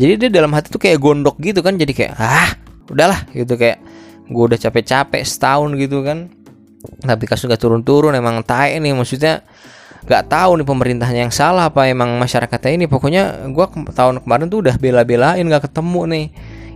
Jadi 0.00 0.24
dia 0.24 0.30
dalam 0.32 0.56
hati 0.56 0.72
tuh 0.72 0.80
kayak 0.80 0.96
gondok 0.96 1.36
gitu 1.36 1.60
kan 1.60 1.76
jadi 1.76 1.92
kayak 1.92 2.12
ah 2.16 2.50
udahlah 2.88 3.28
gitu 3.36 3.60
kayak 3.60 3.82
gue 4.28 4.44
udah 4.48 4.56
capek-capek 4.60 5.20
setahun 5.24 5.76
gitu 5.76 6.00
kan. 6.00 6.32
Tapi 6.78 7.24
kasus 7.28 7.50
gak 7.50 7.60
turun-turun 7.60 8.14
emang 8.14 8.40
tai 8.46 8.78
nih 8.80 8.94
maksudnya 8.96 9.44
nggak 10.06 10.24
tahu 10.30 10.62
nih 10.62 10.66
pemerintahnya 10.66 11.20
yang 11.26 11.34
salah 11.34 11.72
apa 11.72 11.88
emang 11.88 12.18
masyarakatnya 12.20 12.72
ini. 12.78 12.86
Pokoknya 12.86 13.48
ke 13.50 13.92
tahun 13.94 14.22
kemarin 14.22 14.46
tuh 14.46 14.62
udah 14.62 14.76
bela-belain 14.78 15.42
nggak 15.42 15.72
ketemu 15.72 16.00
nih. 16.12 16.26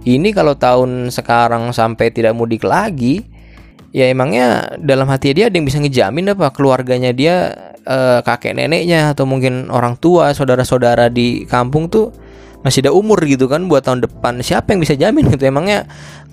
Ini 0.02 0.28
kalau 0.34 0.58
tahun 0.58 1.14
sekarang 1.14 1.70
sampai 1.70 2.10
tidak 2.10 2.34
mudik 2.34 2.66
lagi 2.66 3.22
ya 3.92 4.08
emangnya 4.08 4.74
dalam 4.80 5.06
hati 5.06 5.36
dia 5.36 5.46
ada 5.46 5.54
yang 5.54 5.68
bisa 5.68 5.78
ngejamin 5.78 6.34
apa? 6.34 6.50
Keluarganya 6.50 7.14
dia 7.14 7.54
eh, 7.86 8.18
kakek 8.24 8.56
neneknya 8.58 9.14
atau 9.14 9.28
mungkin 9.28 9.70
orang 9.70 9.94
tua 10.00 10.34
saudara-saudara 10.34 11.12
di 11.12 11.46
kampung 11.46 11.86
tuh 11.86 12.10
masih 12.62 12.86
ada 12.86 12.92
umur 12.94 13.18
gitu 13.26 13.50
kan 13.50 13.66
buat 13.66 13.84
tahun 13.84 14.06
depan. 14.06 14.38
Siapa 14.40 14.74
yang 14.74 14.80
bisa 14.80 14.94
jamin 14.94 15.28
gitu? 15.28 15.44
Emangnya 15.46 15.86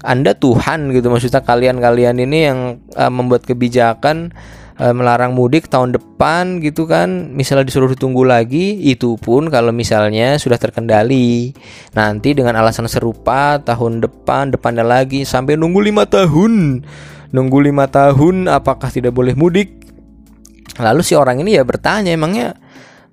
anda 0.05 0.38
Tuhan 0.38 0.93
gitu? 0.93 1.10
Maksudnya 1.10 1.41
kalian-kalian 1.41 2.22
ini 2.22 2.38
yang 2.50 2.60
uh, 2.96 3.12
membuat 3.12 3.43
kebijakan 3.50 4.31
uh, 4.79 4.95
melarang 4.95 5.36
mudik 5.36 5.67
tahun 5.67 5.93
depan 5.93 6.63
gitu 6.63 6.88
kan. 6.88 7.36
Misalnya 7.36 7.67
disuruh 7.67 7.91
ditunggu 7.91 8.24
lagi 8.25 8.79
itu 8.81 9.19
pun 9.19 9.51
kalau 9.51 9.75
misalnya 9.75 10.39
sudah 10.39 10.57
terkendali. 10.57 11.53
Nanti 11.93 12.33
dengan 12.33 12.55
alasan 12.57 12.88
serupa 12.88 13.59
tahun 13.59 14.01
depan 14.01 14.55
depannya 14.55 14.88
lagi 14.88 15.27
sampai 15.27 15.59
nunggu 15.59 15.83
lima 15.83 16.07
tahun. 16.07 16.81
Nunggu 17.29 17.59
lima 17.62 17.86
tahun 17.86 18.50
apakah 18.50 18.89
tidak 18.89 19.13
boleh 19.13 19.38
mudik? 19.38 19.77
Lalu 20.79 21.03
si 21.03 21.13
orang 21.13 21.43
ini 21.43 21.59
ya 21.59 21.67
bertanya 21.67 22.15
emangnya 22.15 22.55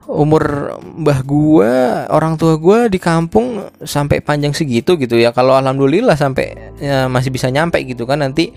umur 0.07 0.79
mbah 1.03 1.21
gua, 1.27 2.07
orang 2.15 2.39
tua 2.39 2.55
gua 2.63 2.87
di 2.87 3.03
kampung 3.03 3.67
sampai 3.83 4.23
panjang 4.23 4.55
segitu 4.55 4.95
gitu 4.95 5.19
ya. 5.19 5.35
Kalau 5.35 5.59
alhamdulillah 5.59 6.15
sampai 6.15 6.79
ya, 6.79 7.11
masih 7.11 7.35
bisa 7.35 7.51
nyampe 7.51 7.83
gitu 7.83 8.07
kan 8.07 8.23
nanti 8.23 8.55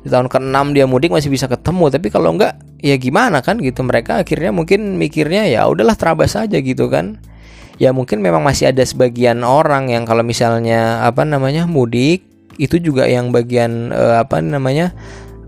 di 0.00 0.08
tahun 0.08 0.32
ke-6 0.32 0.56
dia 0.72 0.84
mudik 0.88 1.12
masih 1.12 1.28
bisa 1.28 1.46
ketemu. 1.46 1.92
Tapi 1.92 2.08
kalau 2.08 2.32
enggak 2.36 2.56
ya 2.80 2.96
gimana 2.96 3.44
kan 3.44 3.60
gitu. 3.60 3.84
Mereka 3.84 4.24
akhirnya 4.24 4.50
mungkin 4.52 4.96
mikirnya 4.96 5.48
ya 5.48 5.68
udahlah 5.68 5.96
terabas 5.96 6.36
aja 6.36 6.56
gitu 6.60 6.88
kan. 6.88 7.20
Ya 7.80 7.96
mungkin 7.96 8.20
memang 8.20 8.44
masih 8.44 8.72
ada 8.72 8.84
sebagian 8.84 9.40
orang 9.40 9.88
yang 9.88 10.04
kalau 10.04 10.20
misalnya 10.20 11.00
apa 11.00 11.24
namanya 11.24 11.64
mudik 11.64 12.28
itu 12.60 12.76
juga 12.76 13.08
yang 13.08 13.32
bagian 13.32 13.88
uh, 13.88 14.20
apa 14.20 14.44
namanya 14.44 14.92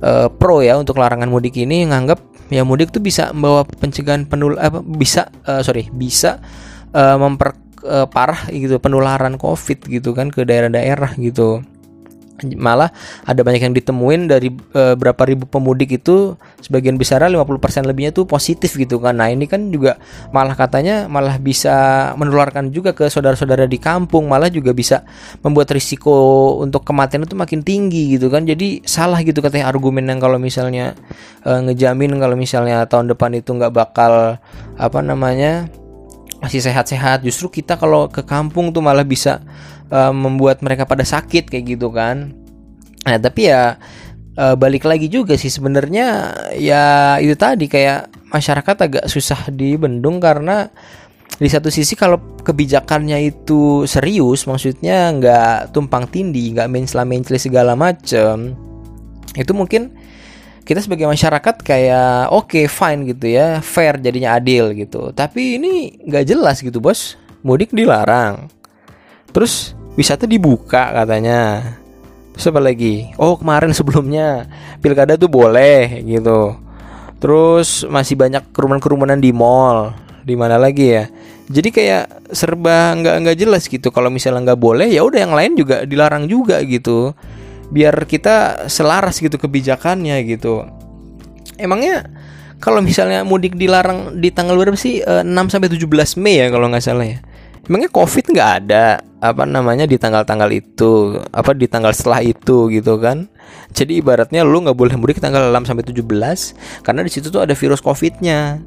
uh, 0.01 0.33
pro 0.33 0.65
ya 0.65 0.81
untuk 0.81 0.97
larangan 0.97 1.29
mudik 1.29 1.61
ini 1.61 1.85
nganggap 1.85 2.19
ya 2.49 2.65
mudik 2.65 2.89
tuh 2.89 3.05
bisa 3.05 3.33
membawa 3.37 3.65
pencegahan 3.65 4.25
penul 4.25 4.57
apa 4.57 4.81
bisa 4.81 5.29
uh, 5.45 5.61
sorry 5.61 5.93
bisa 5.93 6.41
uh, 6.97 7.17
memperparah 7.21 8.49
uh, 8.49 8.53
gitu 8.53 8.81
penularan 8.81 9.37
covid 9.37 9.85
gitu 9.89 10.13
kan 10.13 10.29
ke 10.29 10.45
daerah-daerah 10.45 11.17
gitu 11.21 11.61
malah 12.59 12.91
ada 13.23 13.41
banyak 13.45 13.63
yang 13.71 13.75
ditemuin 13.77 14.27
dari 14.27 14.51
e, 14.51 14.83
berapa 14.99 15.23
ribu 15.29 15.47
pemudik 15.47 16.03
itu 16.03 16.35
sebagian 16.59 16.99
besar 16.99 17.23
50% 17.23 17.87
lebihnya 17.87 18.11
tuh 18.11 18.27
positif 18.27 18.75
gitu 18.75 18.99
kan. 18.99 19.21
Nah, 19.21 19.31
ini 19.31 19.47
kan 19.47 19.71
juga 19.71 20.01
malah 20.35 20.57
katanya 20.57 21.07
malah 21.07 21.39
bisa 21.39 22.11
menularkan 22.19 22.73
juga 22.75 22.97
ke 22.97 23.07
saudara-saudara 23.07 23.69
di 23.69 23.79
kampung, 23.79 24.27
malah 24.27 24.51
juga 24.51 24.75
bisa 24.75 25.07
membuat 25.45 25.71
risiko 25.71 26.57
untuk 26.59 26.83
kematian 26.83 27.23
itu 27.29 27.37
makin 27.39 27.61
tinggi 27.63 28.19
gitu 28.19 28.33
kan. 28.33 28.43
Jadi 28.43 28.83
salah 28.83 29.21
gitu 29.23 29.39
katanya 29.39 29.71
argumen 29.71 30.09
yang 30.09 30.19
kalau 30.19 30.41
misalnya 30.41 30.99
e, 31.47 31.51
ngejamin 31.71 32.19
kalau 32.19 32.35
misalnya 32.35 32.83
tahun 32.89 33.15
depan 33.15 33.39
itu 33.39 33.55
nggak 33.55 33.73
bakal 33.73 34.41
apa 34.81 34.99
namanya 35.05 35.71
masih 36.43 36.59
sehat-sehat 36.59 37.23
justru 37.23 37.63
kita 37.63 37.79
kalau 37.79 38.11
ke 38.11 38.27
kampung 38.27 38.75
tuh 38.75 38.83
malah 38.83 39.07
bisa 39.07 39.39
uh, 39.93 40.11
membuat 40.11 40.65
mereka 40.65 40.89
pada 40.89 41.05
sakit 41.05 41.53
kayak 41.53 41.77
gitu 41.77 41.93
kan. 41.93 42.33
Nah 43.05 43.17
tapi 43.21 43.53
ya 43.53 43.77
uh, 44.41 44.55
balik 44.57 44.89
lagi 44.89 45.13
juga 45.13 45.37
sih 45.37 45.53
sebenarnya 45.53 46.33
ya 46.57 47.17
itu 47.21 47.37
tadi 47.37 47.69
kayak 47.69 48.09
masyarakat 48.33 48.77
agak 48.89 49.05
susah 49.07 49.53
dibendung 49.53 50.17
karena 50.17 50.73
di 51.37 51.49
satu 51.49 51.69
sisi 51.69 51.93
kalau 51.99 52.21
kebijakannya 52.45 53.19
itu 53.29 53.85
serius 53.89 54.45
maksudnya 54.49 55.11
nggak 55.17 55.75
tumpang 55.75 56.07
tindih 56.09 56.55
nggak 56.55 56.69
mencela 56.71 57.03
mencela 57.09 57.41
segala 57.41 57.73
macem 57.75 58.55
itu 59.35 59.53
mungkin 59.57 59.97
kita 60.63 60.79
sebagai 60.79 61.11
masyarakat 61.11 61.57
kayak 61.67 62.31
oke 62.31 62.55
okay, 62.55 62.65
fine 62.71 63.11
gitu 63.11 63.35
ya 63.35 63.59
fair 63.59 63.99
jadinya 63.99 64.39
adil 64.39 64.71
gitu. 64.79 65.11
Tapi 65.11 65.59
ini 65.59 65.99
nggak 66.07 66.25
jelas 66.27 66.63
gitu 66.63 66.79
bos. 66.79 67.19
Mudik 67.43 67.75
dilarang. 67.75 68.47
Terus 69.35 69.75
wisata 69.97 70.25
dibuka 70.25 70.93
katanya. 70.93 71.73
Terus 72.33 72.49
apa 72.49 72.61
lagi? 72.65 73.13
Oh 73.21 73.37
kemarin 73.37 73.77
sebelumnya 73.77 74.49
pilkada 74.81 75.21
tuh 75.21 75.29
boleh 75.29 76.01
gitu. 76.05 76.57
Terus 77.21 77.87
masih 77.87 78.17
banyak 78.19 78.51
kerumunan-kerumunan 78.51 79.21
di 79.21 79.31
mall. 79.31 79.93
Di 80.23 80.35
mana 80.39 80.57
lagi 80.57 80.97
ya? 80.97 81.05
Jadi 81.53 81.69
kayak 81.69 82.33
serba 82.33 82.97
nggak 82.97 83.15
nggak 83.27 83.37
jelas 83.37 83.69
gitu. 83.69 83.93
Kalau 83.93 84.09
misalnya 84.09 84.53
nggak 84.53 84.61
boleh 84.61 84.89
ya 84.89 85.05
udah 85.05 85.21
yang 85.29 85.35
lain 85.37 85.53
juga 85.55 85.85
dilarang 85.85 86.25
juga 86.25 86.65
gitu. 86.65 87.13
Biar 87.69 88.09
kita 88.09 88.67
selaras 88.73 89.21
gitu 89.21 89.37
kebijakannya 89.37 90.25
gitu. 90.25 90.65
Emangnya 91.61 92.09
kalau 92.63 92.81
misalnya 92.81 93.27
mudik 93.29 93.59
dilarang 93.61 94.17
di 94.23 94.33
tanggal 94.33 94.57
berapa 94.57 94.79
sih? 94.79 95.05
6 95.05 95.29
eh, 95.29 95.49
sampai 95.53 95.69
17 95.69 96.17
Mei 96.17 96.41
ya 96.41 96.47
kalau 96.49 96.73
nggak 96.73 96.85
salah 96.85 97.05
ya. 97.05 97.19
Emangnya 97.69 97.91
covid 97.93 98.25
nggak 98.33 98.51
ada 98.65 99.12
apa 99.23 99.47
namanya 99.47 99.87
di 99.87 99.95
tanggal-tanggal 100.03 100.51
itu 100.51 101.15
apa 101.31 101.55
di 101.55 101.71
tanggal 101.71 101.95
setelah 101.95 102.27
itu 102.27 102.67
gitu 102.75 102.99
kan. 102.99 103.31
Jadi 103.71 104.03
ibaratnya 104.03 104.43
lu 104.43 104.67
nggak 104.67 104.75
boleh 104.75 104.99
mudik 104.99 105.23
tanggal 105.23 105.55
6 105.55 105.71
sampai 105.71 105.87
17 105.87 106.83
karena 106.83 107.01
di 107.07 107.11
situ 107.15 107.31
tuh 107.31 107.47
ada 107.47 107.55
virus 107.55 107.79
covidnya. 107.79 108.59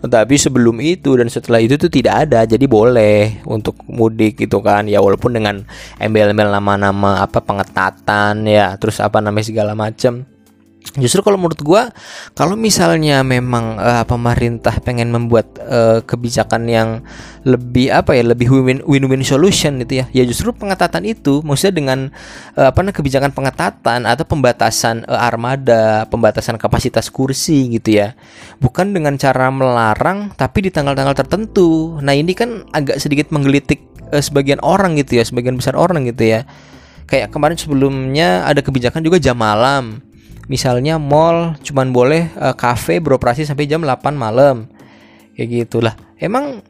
Tapi 0.00 0.34
sebelum 0.34 0.80
itu 0.82 1.14
dan 1.14 1.28
setelah 1.30 1.62
itu 1.62 1.78
tuh 1.78 1.92
tidak 1.92 2.26
ada 2.26 2.42
jadi 2.48 2.64
boleh 2.66 3.44
untuk 3.44 3.78
mudik 3.84 4.40
gitu 4.40 4.64
kan. 4.64 4.88
Ya 4.88 5.04
walaupun 5.04 5.36
dengan 5.36 5.62
embel-embel 6.00 6.50
nama-nama 6.56 7.20
apa 7.20 7.44
pengetatan 7.44 8.48
ya 8.48 8.80
terus 8.80 9.04
apa 9.04 9.20
namanya 9.20 9.46
segala 9.52 9.76
macam 9.76 10.24
Justru 10.96 11.20
kalau 11.20 11.36
menurut 11.36 11.60
gue, 11.60 11.82
kalau 12.32 12.56
misalnya 12.56 13.20
memang 13.20 13.76
uh, 13.76 14.08
pemerintah 14.08 14.72
pengen 14.80 15.12
membuat 15.12 15.60
uh, 15.60 16.00
kebijakan 16.00 16.64
yang 16.64 16.88
lebih 17.44 17.92
apa 17.92 18.16
ya, 18.16 18.24
lebih 18.24 18.48
win-win 18.88 19.20
solution 19.20 19.76
gitu 19.84 20.00
ya, 20.00 20.04
ya 20.10 20.24
justru 20.24 20.48
pengetatan 20.56 21.04
itu, 21.04 21.44
maksudnya 21.44 21.74
dengan 21.76 21.98
uh, 22.56 22.72
apa 22.72 22.88
kebijakan 22.88 23.36
pengetatan 23.36 24.08
atau 24.08 24.24
pembatasan 24.24 25.04
uh, 25.04 25.20
armada, 25.20 26.08
pembatasan 26.08 26.56
kapasitas 26.56 27.12
kursi 27.12 27.68
gitu 27.76 28.00
ya, 28.00 28.16
bukan 28.56 28.96
dengan 28.96 29.20
cara 29.20 29.52
melarang, 29.52 30.32
tapi 30.40 30.66
di 30.66 30.70
tanggal-tanggal 30.72 31.14
tertentu. 31.14 32.00
Nah 32.00 32.16
ini 32.16 32.32
kan 32.32 32.64
agak 32.72 32.96
sedikit 32.96 33.28
menggelitik 33.28 33.84
uh, 34.08 34.24
sebagian 34.24 34.58
orang 34.64 34.96
gitu 34.96 35.20
ya, 35.20 35.24
sebagian 35.28 35.60
besar 35.60 35.76
orang 35.76 36.08
gitu 36.08 36.24
ya. 36.24 36.48
Kayak 37.08 37.32
kemarin 37.32 37.56
sebelumnya 37.56 38.44
ada 38.44 38.60
kebijakan 38.60 39.00
juga 39.00 39.16
jam 39.16 39.36
malam 39.36 40.04
misalnya 40.48 40.96
mall 40.96 41.54
cuman 41.60 41.92
boleh 41.92 42.32
uh, 42.34 42.56
cafe 42.56 42.98
beroperasi 42.98 43.44
sampai 43.44 43.68
jam 43.68 43.84
8 43.84 44.16
malam. 44.16 44.66
Kayak 45.36 45.70
gitulah. 45.70 45.94
Emang 46.18 46.64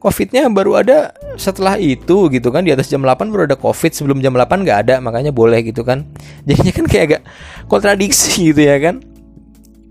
covidnya 0.00 0.48
baru 0.48 0.80
ada 0.80 1.12
setelah 1.36 1.76
itu 1.76 2.30
gitu 2.32 2.48
kan? 2.48 2.64
Di 2.64 2.72
atas 2.72 2.88
jam 2.88 3.04
8 3.04 3.28
baru 3.28 3.44
ada 3.50 3.58
covid 3.58 3.92
sebelum 3.92 4.22
jam 4.24 4.32
8 4.32 4.64
nggak 4.64 4.78
ada 4.88 4.94
makanya 5.02 5.34
boleh 5.34 5.60
gitu 5.66 5.84
kan? 5.84 6.08
Jadinya 6.48 6.72
kan 6.72 6.86
kayak 6.88 7.04
agak 7.04 7.22
kontradiksi 7.68 8.54
gitu 8.54 8.64
ya 8.64 8.80
kan? 8.80 9.02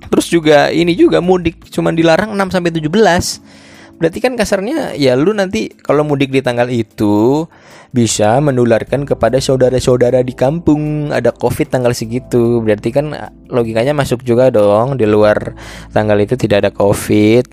Terus 0.10 0.28
juga 0.32 0.74
ini 0.74 0.98
juga 0.98 1.20
mudik 1.22 1.70
cuman 1.70 1.94
dilarang 1.94 2.34
6 2.34 2.56
sampai 2.58 2.72
17 2.74 3.63
Berarti 4.02 4.20
kan 4.20 4.34
kasarnya 4.34 4.98
ya 4.98 5.14
lu 5.14 5.32
nanti 5.32 5.70
kalau 5.70 6.04
mudik 6.04 6.34
di 6.34 6.42
tanggal 6.42 6.68
itu 6.68 7.46
bisa 7.94 8.42
menularkan 8.42 9.06
kepada 9.06 9.38
saudara-saudara 9.38 10.26
di 10.26 10.34
kampung. 10.34 11.14
Ada 11.14 11.32
covid 11.32 11.70
tanggal 11.70 11.94
segitu. 11.94 12.60
Berarti 12.60 12.90
kan 12.90 13.14
logikanya 13.48 13.94
masuk 13.94 14.26
juga 14.26 14.50
dong. 14.50 14.98
Di 14.98 15.06
luar 15.06 15.54
tanggal 15.94 16.18
itu 16.20 16.34
tidak 16.36 16.66
ada 16.68 16.72
covid. 16.74 17.46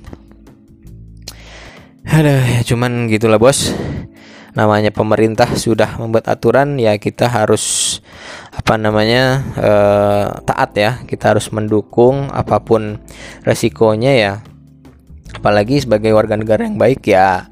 Ada 2.08 2.58
ya 2.58 2.60
cuman 2.64 3.06
gitulah 3.12 3.36
bos. 3.36 3.76
Namanya 4.50 4.90
pemerintah 4.90 5.46
sudah 5.54 5.94
membuat 6.02 6.26
aturan 6.26 6.74
ya 6.74 6.98
kita 6.98 7.30
harus 7.30 8.00
apa 8.50 8.74
namanya 8.74 9.44
eh, 9.54 10.26
taat 10.48 10.70
ya. 10.74 11.04
Kita 11.04 11.36
harus 11.36 11.52
mendukung 11.54 12.32
apa 12.32 12.58
pun 12.64 12.98
resikonya 13.46 14.12
ya 14.16 14.34
apalagi 15.40 15.80
sebagai 15.80 16.12
warga 16.12 16.36
negara 16.36 16.68
yang 16.68 16.76
baik 16.76 17.00
ya 17.08 17.48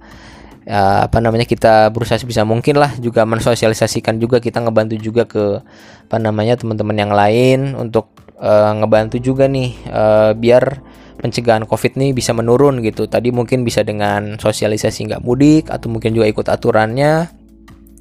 ya, 0.68 1.08
apa 1.08 1.18
namanya 1.24 1.48
kita 1.48 1.88
berusaha 1.88 2.20
sebisa 2.20 2.44
mungkin 2.44 2.76
lah 2.76 2.92
juga 3.00 3.24
mensosialisasikan 3.24 4.20
juga 4.20 4.38
kita 4.38 4.60
ngebantu 4.60 5.00
juga 5.00 5.24
ke 5.24 5.64
apa 6.08 6.16
namanya 6.20 6.60
teman-teman 6.60 6.96
yang 6.96 7.12
lain 7.12 7.72
untuk 7.72 8.12
uh, 8.36 8.76
ngebantu 8.76 9.16
juga 9.16 9.48
nih 9.48 9.72
uh, 9.88 10.36
biar 10.36 10.84
pencegahan 11.18 11.66
covid 11.66 11.98
nih 11.98 12.14
bisa 12.14 12.30
menurun 12.30 12.78
gitu. 12.84 13.10
Tadi 13.10 13.34
mungkin 13.34 13.66
bisa 13.66 13.82
dengan 13.82 14.38
sosialisasi 14.38 15.10
nggak 15.10 15.22
mudik 15.26 15.66
atau 15.72 15.90
mungkin 15.90 16.14
juga 16.14 16.30
ikut 16.30 16.46
aturannya. 16.46 17.26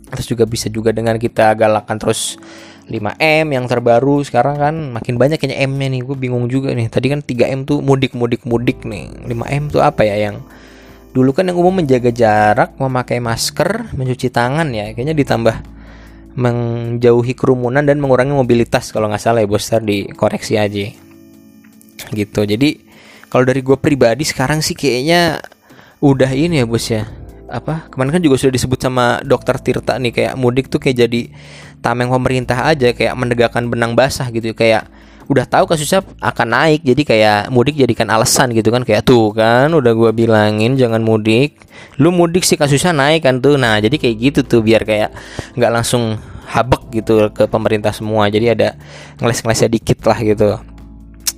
Terus 0.07 0.27
juga 0.29 0.47
bisa 0.47 0.71
juga 0.71 0.95
dengan 0.95 1.19
kita 1.19 1.51
galakan 1.57 1.99
terus 1.99 2.39
5M 2.87 3.51
yang 3.51 3.65
terbaru 3.67 4.23
sekarang 4.23 4.55
kan 4.55 4.75
makin 4.95 5.19
banyak 5.19 5.35
kayaknya 5.35 5.67
M-nya 5.67 5.87
nih 5.91 6.01
gue 6.07 6.15
bingung 6.15 6.47
juga 6.47 6.71
nih. 6.71 6.87
Tadi 6.87 7.11
kan 7.11 7.19
3M 7.19 7.67
tuh 7.67 7.83
mudik 7.83 8.15
mudik 8.15 8.47
mudik 8.47 8.87
nih. 8.87 9.11
5M 9.27 9.71
tuh 9.71 9.83
apa 9.83 10.07
ya 10.07 10.31
yang 10.31 10.39
Dulu 11.17 11.33
kan 11.33 11.49
yang 11.49 11.57
umum 11.57 11.81
menjaga 11.81 12.13
jarak, 12.13 12.77
memakai 12.77 13.17
masker, 13.17 13.89
mencuci 13.97 14.29
tangan 14.29 14.69
ya. 14.69 14.93
Kayaknya 14.93 15.17
ditambah 15.17 15.55
menjauhi 16.37 17.33
kerumunan 17.33 17.81
dan 17.81 17.97
mengurangi 17.97 18.37
mobilitas 18.37 18.93
kalau 18.93 19.09
nggak 19.09 19.23
salah 19.25 19.41
ya 19.41 19.49
bos. 19.49 19.65
Dikoreksi 19.65 20.61
aja. 20.61 20.93
Gitu. 22.13 22.39
Jadi 22.45 22.69
kalau 23.33 23.49
dari 23.49 23.65
gue 23.65 23.73
pribadi 23.81 24.29
sekarang 24.29 24.61
sih 24.61 24.77
kayaknya 24.77 25.41
udah 26.05 26.29
ini 26.29 26.61
ya 26.61 26.65
bos 26.69 26.85
ya 26.85 27.09
apa 27.47 27.87
kemarin 27.87 28.19
kan 28.19 28.21
juga 28.23 28.35
sudah 28.35 28.53
disebut 28.53 28.79
sama 28.79 29.23
dokter 29.23 29.55
Tirta 29.55 29.95
nih 29.95 30.11
kayak 30.11 30.33
mudik 30.35 30.67
tuh 30.67 30.83
kayak 30.83 31.07
jadi 31.07 31.31
tameng 31.79 32.11
pemerintah 32.11 32.67
aja 32.67 32.91
kayak 32.91 33.15
menegakkan 33.15 33.71
benang 33.71 33.95
basah 33.95 34.27
gitu. 34.29 34.51
Kayak 34.51 34.91
udah 35.27 35.43
tahu 35.43 35.67
kasusnya 35.67 36.07
akan 36.23 36.47
naik 36.55 36.87
jadi 36.87 37.01
kayak 37.03 37.39
mudik 37.51 37.75
jadikan 37.75 38.07
alasan 38.11 38.51
gitu 38.51 38.71
kan. 38.71 38.83
Kayak 38.83 39.07
tuh 39.07 39.31
kan 39.31 39.71
udah 39.71 39.91
gua 39.95 40.11
bilangin 40.11 40.75
jangan 40.75 40.99
mudik. 40.99 41.55
Lu 41.99 42.11
mudik 42.11 42.43
sih 42.43 42.59
kasusnya 42.59 42.91
naik 42.91 43.23
kan 43.23 43.39
tuh. 43.39 43.55
Nah 43.55 43.79
jadi 43.79 43.95
kayak 43.95 44.15
gitu 44.19 44.39
tuh 44.43 44.61
biar 44.63 44.83
kayak 44.83 45.15
nggak 45.55 45.71
langsung 45.71 46.19
habek 46.47 46.91
gitu 46.91 47.31
ke 47.31 47.47
pemerintah 47.47 47.95
semua. 47.95 48.27
Jadi 48.27 48.51
ada 48.51 48.75
ngeles-ngelesnya 49.23 49.69
dikit 49.71 49.99
lah 50.03 50.19
gitu. 50.19 50.59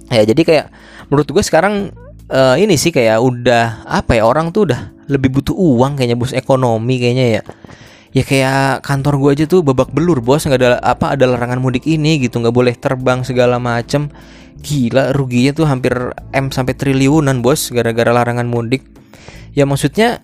Ya 0.10 0.25
jadi 0.25 0.42
kayak 0.42 0.66
menurut 1.13 1.30
gue 1.30 1.44
sekarang 1.46 1.94
uh, 2.34 2.56
ini 2.58 2.78
sih 2.78 2.89
kayak 2.89 3.22
udah 3.22 3.86
apa 3.86 4.18
ya 4.18 4.25
orang 4.25 4.50
tuh 4.50 4.70
udah 4.70 4.99
lebih 5.10 5.42
butuh 5.42 5.58
uang 5.58 5.98
kayaknya 5.98 6.16
bos. 6.16 6.32
Ekonomi 6.32 7.01
kayaknya 7.01 7.42
ya. 7.42 7.44
Ya 8.10 8.24
kayak 8.25 8.86
kantor 8.86 9.22
gue 9.22 9.30
aja 9.42 9.46
tuh 9.50 9.66
babak 9.66 9.89
belur 9.89 10.22
bos. 10.22 10.46
Nggak 10.46 10.62
ada 10.62 10.70
apa 10.80 11.18
ada 11.18 11.25
larangan 11.25 11.58
mudik 11.58 11.89
ini 11.89 12.22
gitu. 12.22 12.38
Nggak 12.39 12.56
boleh 12.56 12.74
terbang 12.78 13.25
segala 13.25 13.58
macem. 13.58 14.13
Gila 14.62 15.16
ruginya 15.18 15.51
tuh 15.56 15.66
hampir 15.66 15.94
m 16.34 16.54
sampai 16.54 16.78
triliunan 16.78 17.42
bos 17.42 17.74
gara-gara 17.74 18.13
larangan 18.13 18.46
mudik. 18.46 18.86
Ya 19.58 19.66
maksudnya 19.66 20.22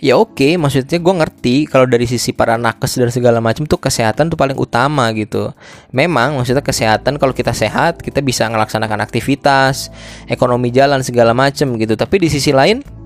ya 0.00 0.16
oke. 0.16 0.56
Maksudnya 0.60 1.00
gue 1.00 1.14
ngerti 1.20 1.54
kalau 1.68 1.88
dari 1.88 2.04
sisi 2.04 2.32
para 2.36 2.60
nakes 2.60 3.00
dan 3.00 3.12
segala 3.12 3.40
macam 3.40 3.64
tuh 3.64 3.80
kesehatan 3.80 4.28
tuh 4.32 4.36
paling 4.36 4.56
utama 4.56 5.12
gitu. 5.16 5.52
Memang 5.92 6.36
maksudnya 6.40 6.64
kesehatan 6.64 7.16
kalau 7.16 7.32
kita 7.32 7.52
sehat 7.52 8.00
kita 8.00 8.20
bisa 8.20 8.48
melaksanakan 8.48 9.00
aktivitas 9.00 9.92
ekonomi 10.28 10.72
jalan 10.72 11.00
segala 11.04 11.36
macam 11.36 11.76
gitu. 11.76 11.96
Tapi 11.96 12.16
di 12.16 12.28
sisi 12.32 12.52
lain 12.52 12.99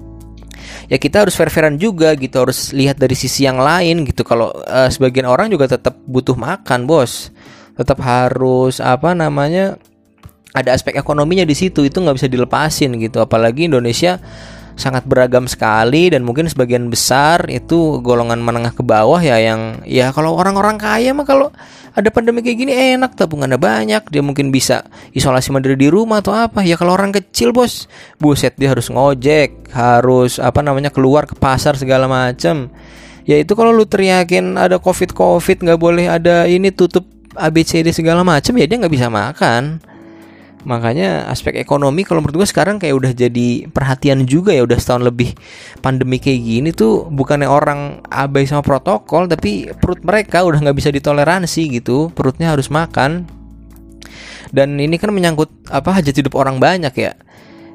ya 0.88 0.96
kita 1.00 1.24
harus 1.26 1.34
fair-fairan 1.34 1.76
juga 1.80 2.12
gitu 2.14 2.40
harus 2.40 2.72
lihat 2.76 3.00
dari 3.00 3.16
sisi 3.16 3.44
yang 3.44 3.60
lain 3.60 4.04
gitu. 4.08 4.22
Kalau 4.26 4.52
uh, 4.52 4.88
sebagian 4.90 5.28
orang 5.28 5.50
juga 5.52 5.70
tetap 5.70 5.96
butuh 6.04 6.36
makan 6.36 6.86
bos. 6.88 7.32
Tetap 7.74 7.98
harus 8.02 8.78
apa 8.78 9.12
namanya 9.18 9.74
ada 10.54 10.70
aspek 10.70 10.94
ekonominya 10.94 11.42
di 11.42 11.58
situ 11.58 11.82
itu 11.82 11.98
nggak 11.98 12.16
bisa 12.16 12.28
dilepasin 12.30 12.94
gitu. 13.02 13.18
Apalagi 13.18 13.66
Indonesia 13.66 14.22
sangat 14.74 15.06
beragam 15.06 15.46
sekali 15.46 16.10
dan 16.10 16.26
mungkin 16.26 16.50
sebagian 16.50 16.90
besar 16.90 17.46
itu 17.46 18.02
golongan 18.02 18.42
menengah 18.42 18.74
ke 18.74 18.82
bawah 18.82 19.22
ya 19.22 19.38
yang 19.38 19.82
ya 19.86 20.10
kalau 20.10 20.34
orang-orang 20.34 20.76
kaya 20.76 21.14
mah 21.14 21.26
kalau 21.26 21.48
ada 21.94 22.10
pandemi 22.10 22.42
kayak 22.42 22.58
gini 22.58 22.72
enak 22.98 23.14
tabungannya 23.14 23.54
banyak. 23.54 24.02
Dia 24.10 24.18
mungkin 24.18 24.50
bisa 24.50 24.82
isolasi 25.14 25.54
mandiri 25.54 25.78
di 25.78 25.86
rumah 25.86 26.18
atau 26.18 26.34
apa. 26.34 26.66
Ya 26.66 26.74
kalau 26.74 26.98
orang 26.98 27.14
kecil 27.14 27.54
bos 27.54 27.86
buset 28.18 28.58
dia 28.58 28.74
harus 28.74 28.90
ngojek 28.90 29.70
harus 29.70 30.42
apa 30.42 30.58
namanya 30.58 30.90
keluar 30.90 31.26
ke 31.30 31.38
pasar 31.38 31.78
segala 31.78 32.10
macam 32.10 32.70
ya 33.24 33.40
itu 33.40 33.52
kalau 33.56 33.72
lu 33.72 33.88
teriakin 33.88 34.60
ada 34.60 34.76
covid 34.76 35.16
covid 35.16 35.64
nggak 35.64 35.80
boleh 35.80 36.06
ada 36.06 36.44
ini 36.44 36.70
tutup 36.70 37.08
ABCD 37.34 37.90
segala 37.90 38.22
macam 38.22 38.54
ya 38.54 38.64
dia 38.68 38.76
nggak 38.78 38.94
bisa 38.94 39.08
makan 39.10 39.80
makanya 40.64 41.28
aspek 41.28 41.60
ekonomi 41.60 42.02
kalau 42.02 42.24
menurut 42.24 42.44
gue 42.44 42.48
sekarang 42.48 42.80
kayak 42.80 42.96
udah 42.96 43.12
jadi 43.12 43.68
perhatian 43.68 44.24
juga 44.24 44.50
ya 44.56 44.64
udah 44.64 44.80
setahun 44.80 45.04
lebih 45.04 45.36
pandemi 45.84 46.16
kayak 46.16 46.40
gini 46.40 46.70
tuh 46.72 47.06
bukannya 47.12 47.48
orang 47.48 48.00
abai 48.08 48.48
sama 48.48 48.64
protokol 48.64 49.28
tapi 49.28 49.68
perut 49.76 50.00
mereka 50.00 50.42
udah 50.42 50.58
nggak 50.64 50.76
bisa 50.76 50.90
ditoleransi 50.90 51.62
gitu. 51.80 52.08
Perutnya 52.12 52.52
harus 52.56 52.72
makan. 52.72 53.28
Dan 54.54 54.78
ini 54.78 55.02
kan 55.02 55.10
menyangkut 55.10 55.50
apa 55.66 55.98
hajat 55.98 56.14
hidup 56.14 56.38
orang 56.38 56.62
banyak 56.62 56.94
ya 56.94 57.18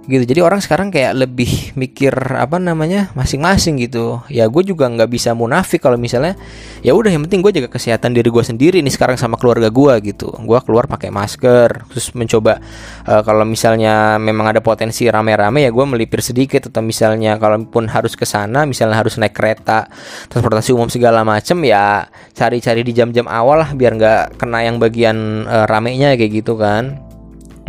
gitu. 0.09 0.25
Jadi 0.25 0.41
orang 0.41 0.57
sekarang 0.59 0.89
kayak 0.89 1.13
lebih 1.13 1.77
mikir 1.77 2.11
apa 2.35 2.57
namanya 2.57 3.13
masing-masing 3.13 3.77
gitu. 3.77 4.19
Ya 4.27 4.49
gue 4.49 4.63
juga 4.65 4.89
nggak 4.89 5.07
bisa 5.07 5.37
munafik 5.37 5.85
kalau 5.85 5.95
misalnya 5.95 6.33
ya 6.81 6.97
udah 6.97 7.13
yang 7.13 7.29
penting 7.29 7.45
gue 7.45 7.61
jaga 7.61 7.69
kesehatan 7.69 8.17
diri 8.17 8.27
gue 8.33 8.41
sendiri 8.41 8.81
nih 8.81 8.89
sekarang 8.89 9.15
sama 9.21 9.37
keluarga 9.37 9.69
gue 9.69 9.93
gitu. 10.09 10.33
Gue 10.43 10.59
keluar 10.65 10.89
pakai 10.89 11.13
masker 11.13 11.85
terus 11.93 12.09
mencoba 12.17 12.57
uh, 13.05 13.21
kalau 13.21 13.45
misalnya 13.45 14.17
memang 14.17 14.49
ada 14.49 14.59
potensi 14.65 15.05
rame-rame 15.05 15.63
ya 15.63 15.71
gue 15.71 15.85
melipir 15.85 16.25
sedikit. 16.25 16.67
Atau 16.73 16.81
misalnya 16.81 17.37
kalaupun 17.37 17.87
harus 17.87 18.17
ke 18.17 18.25
sana 18.25 18.65
misalnya 18.65 18.97
harus 18.97 19.15
naik 19.21 19.37
kereta 19.37 19.85
transportasi 20.33 20.73
umum 20.73 20.89
segala 20.89 21.21
macem 21.21 21.61
ya 21.61 22.09
cari-cari 22.33 22.81
di 22.81 22.91
jam-jam 22.97 23.29
awal 23.29 23.61
lah 23.61 23.69
biar 23.77 23.93
nggak 23.93 24.41
kena 24.41 24.65
yang 24.65 24.81
bagian 24.81 25.45
uh, 25.45 25.69
ramenya 25.69 26.17
kayak 26.17 26.41
gitu 26.41 26.57
kan. 26.57 26.97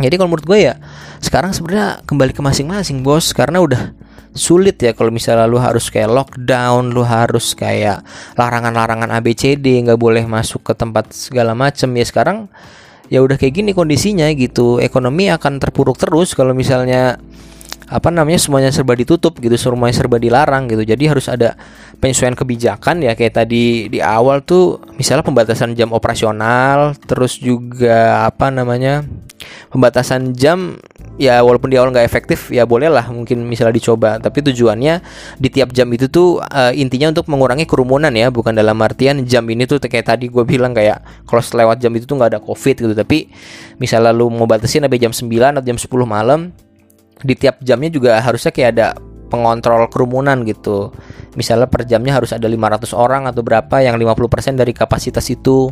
Jadi 0.01 0.17
kalau 0.17 0.33
menurut 0.33 0.47
gue 0.49 0.59
ya 0.65 0.75
sekarang 1.21 1.53
sebenarnya 1.53 2.01
kembali 2.03 2.33
ke 2.33 2.41
masing-masing 2.41 3.05
bos. 3.05 3.31
Karena 3.31 3.61
udah 3.61 3.93
sulit 4.33 4.81
ya 4.81 4.97
kalau 4.97 5.13
misalnya 5.13 5.45
lu 5.45 5.61
harus 5.61 5.87
kayak 5.93 6.09
lockdown, 6.09 6.89
lu 6.89 7.05
harus 7.05 7.53
kayak 7.53 8.01
larangan-larangan 8.35 9.13
ABCD, 9.21 9.85
nggak 9.85 10.01
boleh 10.01 10.25
masuk 10.25 10.65
ke 10.65 10.73
tempat 10.73 11.13
segala 11.13 11.53
macem. 11.53 11.87
Ya 11.93 12.03
sekarang 12.03 12.49
ya 13.07 13.21
udah 13.21 13.37
kayak 13.37 13.53
gini 13.53 13.71
kondisinya 13.77 14.27
gitu. 14.33 14.81
Ekonomi 14.81 15.29
akan 15.29 15.61
terpuruk 15.61 16.01
terus 16.01 16.33
kalau 16.33 16.57
misalnya 16.57 17.21
apa 17.91 18.07
namanya 18.07 18.39
semuanya 18.39 18.71
serba 18.71 18.95
ditutup 18.95 19.35
gitu 19.43 19.59
semuanya 19.59 19.91
serba 19.91 20.15
dilarang 20.15 20.71
gitu. 20.71 20.87
Jadi 20.87 21.11
harus 21.11 21.27
ada 21.27 21.59
penyesuaian 21.99 22.39
kebijakan 22.39 23.03
ya. 23.03 23.19
Kayak 23.19 23.43
tadi 23.43 23.91
di 23.91 23.99
awal 23.99 24.47
tuh 24.47 24.79
misalnya 24.95 25.27
pembatasan 25.27 25.75
jam 25.75 25.91
operasional 25.91 26.95
terus 27.03 27.35
juga 27.35 28.25
apa 28.31 28.47
namanya 28.47 29.03
pembatasan 29.75 30.31
jam 30.31 30.79
ya 31.19 31.43
walaupun 31.43 31.67
di 31.67 31.75
awal 31.75 31.91
nggak 31.91 32.07
efektif 32.07 32.49
ya 32.51 32.63
bolehlah 32.63 33.03
mungkin 33.11 33.43
misalnya 33.43 33.75
dicoba 33.75 34.17
tapi 34.17 34.41
tujuannya 34.41 35.03
di 35.37 35.49
tiap 35.51 35.75
jam 35.75 35.91
itu 35.91 36.07
tuh 36.07 36.39
uh, 36.39 36.71
intinya 36.71 37.11
untuk 37.11 37.27
mengurangi 37.27 37.67
kerumunan 37.67 38.11
ya 38.15 38.31
bukan 38.31 38.55
dalam 38.55 38.79
artian 38.79 39.27
jam 39.27 39.43
ini 39.51 39.67
tuh 39.67 39.77
kayak 39.83 40.07
tadi 40.07 40.31
gue 40.31 40.43
bilang 40.47 40.71
kayak 40.71 41.27
kalau 41.27 41.43
lewat 41.43 41.83
jam 41.83 41.91
itu 41.93 42.07
tuh 42.07 42.15
nggak 42.15 42.37
ada 42.37 42.41
covid 42.41 42.75
gitu 42.79 42.93
tapi 42.95 43.27
misalnya 43.77 44.15
lu 44.15 44.31
mau 44.31 44.47
batasin 44.47 44.87
sampai 44.87 44.99
jam 45.01 45.11
9 45.11 45.59
atau 45.59 45.65
jam 45.65 45.77
10 45.77 45.87
malam 46.07 46.55
di 47.21 47.33
tiap 47.37 47.61
jamnya 47.61 47.89
juga 47.93 48.11
harusnya 48.17 48.49
kayak 48.49 48.69
ada 48.77 48.87
pengontrol 49.31 49.87
kerumunan 49.87 50.43
gitu. 50.43 50.91
Misalnya 51.39 51.71
per 51.71 51.87
jamnya 51.87 52.19
harus 52.19 52.35
ada 52.35 52.43
500 52.51 52.91
orang 52.91 53.31
atau 53.31 53.39
berapa 53.39 53.79
yang 53.79 53.95
50% 53.95 54.59
dari 54.59 54.75
kapasitas 54.75 55.23
itu. 55.31 55.71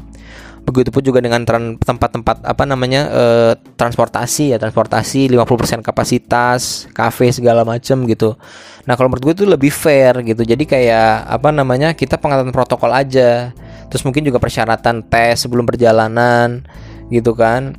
Begitupun 0.69 1.01
juga 1.01 1.19
dengan 1.19 1.41
tempat-tempat 1.77 2.45
apa 2.45 2.63
namanya 2.63 3.01
eh, 3.10 3.53
transportasi 3.77 4.53
ya, 4.53 4.58
transportasi 4.62 5.34
50% 5.34 5.82
kapasitas, 5.82 6.86
kafe 6.93 7.34
segala 7.34 7.65
macam 7.65 8.05
gitu. 8.05 8.38
Nah, 8.86 8.93
kalau 8.97 9.12
menurut 9.12 9.23
gue 9.29 9.34
itu 9.43 9.45
lebih 9.49 9.71
fair 9.73 10.21
gitu. 10.25 10.41
Jadi 10.45 10.63
kayak 10.65 11.29
apa 11.29 11.49
namanya? 11.49 11.93
Kita 11.93 12.17
pengaturan 12.17 12.53
protokol 12.53 12.93
aja. 12.93 13.51
Terus 13.89 14.05
mungkin 14.05 14.21
juga 14.21 14.38
persyaratan 14.38 15.10
tes 15.10 15.41
sebelum 15.41 15.65
perjalanan 15.65 16.62
gitu 17.10 17.34
kan 17.34 17.73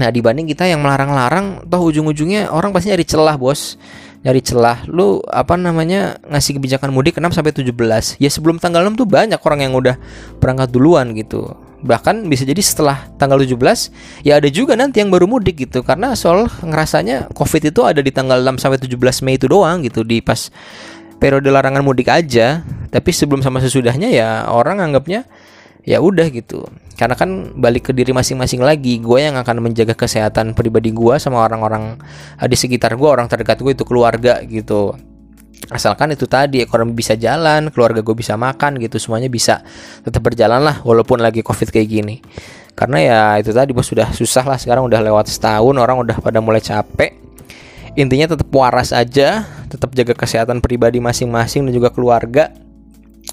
Nah 0.00 0.08
dibanding 0.08 0.48
kita 0.48 0.64
yang 0.64 0.80
melarang-larang, 0.80 1.66
toh 1.68 1.82
ujung-ujungnya 1.84 2.48
orang 2.48 2.72
pasti 2.72 2.88
nyari 2.88 3.04
celah 3.04 3.36
bos. 3.36 3.76
nyari 4.20 4.44
celah 4.44 4.84
lu 4.84 5.24
apa 5.32 5.56
namanya 5.56 6.20
ngasih 6.28 6.60
kebijakan 6.60 6.92
mudik 6.92 7.16
6 7.16 7.32
sampai 7.32 7.56
17 7.56 8.20
ya 8.20 8.28
sebelum 8.28 8.60
tanggal 8.60 8.84
6 8.84 9.00
tuh 9.00 9.08
banyak 9.08 9.40
orang 9.40 9.64
yang 9.64 9.72
udah 9.72 9.96
berangkat 10.36 10.68
duluan 10.68 11.16
gitu 11.16 11.56
bahkan 11.80 12.28
bisa 12.28 12.44
jadi 12.44 12.60
setelah 12.60 13.08
tanggal 13.16 13.40
17 13.40 13.56
ya 14.24 14.36
ada 14.36 14.48
juga 14.52 14.76
nanti 14.76 15.00
yang 15.00 15.10
baru 15.10 15.26
mudik 15.26 15.68
gitu. 15.68 15.80
Karena 15.80 16.12
soal 16.14 16.46
ngerasanya 16.46 17.32
covid 17.32 17.72
itu 17.72 17.80
ada 17.84 18.00
di 18.00 18.12
tanggal 18.12 18.40
6 18.40 18.60
sampai 18.60 18.78
17 18.80 19.24
Mei 19.24 19.36
itu 19.40 19.46
doang 19.48 19.82
gitu 19.84 20.04
di 20.04 20.20
pas 20.20 20.52
periode 21.20 21.48
larangan 21.48 21.84
mudik 21.84 22.08
aja. 22.12 22.62
Tapi 22.90 23.10
sebelum 23.10 23.40
sama 23.40 23.58
sesudahnya 23.60 24.08
ya 24.12 24.48
orang 24.48 24.80
anggapnya 24.80 25.24
ya 25.82 25.98
udah 25.98 26.28
gitu. 26.30 26.68
Karena 26.94 27.16
kan 27.16 27.56
balik 27.56 27.90
ke 27.90 27.92
diri 27.96 28.12
masing-masing 28.12 28.60
lagi. 28.60 29.00
Gue 29.00 29.24
yang 29.24 29.40
akan 29.40 29.64
menjaga 29.64 29.96
kesehatan 29.96 30.52
pribadi 30.52 30.92
gue 30.92 31.16
sama 31.16 31.40
orang-orang 31.40 31.96
eh, 32.36 32.48
di 32.48 32.56
sekitar 32.56 32.94
gue 32.94 33.08
orang 33.08 33.26
terdekat 33.26 33.58
gue 33.58 33.72
itu 33.72 33.84
keluarga 33.88 34.38
gitu 34.44 35.09
asalkan 35.70 36.10
itu 36.12 36.26
tadi 36.26 36.58
ekonomi 36.58 36.92
bisa 36.92 37.14
jalan 37.14 37.70
keluarga 37.70 38.02
gue 38.02 38.14
bisa 38.18 38.34
makan 38.34 38.82
gitu 38.82 38.98
semuanya 38.98 39.30
bisa 39.30 39.62
tetap 40.02 40.20
berjalan 40.26 40.60
lah 40.66 40.82
walaupun 40.82 41.22
lagi 41.22 41.46
covid 41.46 41.70
kayak 41.70 41.88
gini. 41.88 42.16
Karena 42.74 42.98
ya 42.98 43.20
itu 43.38 43.54
tadi 43.54 43.70
bos 43.70 43.86
sudah 43.86 44.10
susah 44.10 44.42
lah 44.42 44.58
sekarang 44.58 44.86
udah 44.86 44.98
lewat 44.98 45.30
setahun 45.30 45.74
orang 45.78 46.02
udah 46.02 46.16
pada 46.18 46.42
mulai 46.42 46.58
capek. 46.58 47.14
Intinya 47.94 48.34
tetap 48.34 48.50
waras 48.54 48.90
aja 48.94 49.46
tetap 49.70 49.94
jaga 49.94 50.14
kesehatan 50.18 50.58
pribadi 50.58 50.98
masing-masing 50.98 51.66
dan 51.66 51.72
juga 51.74 51.94
keluarga. 51.94 52.50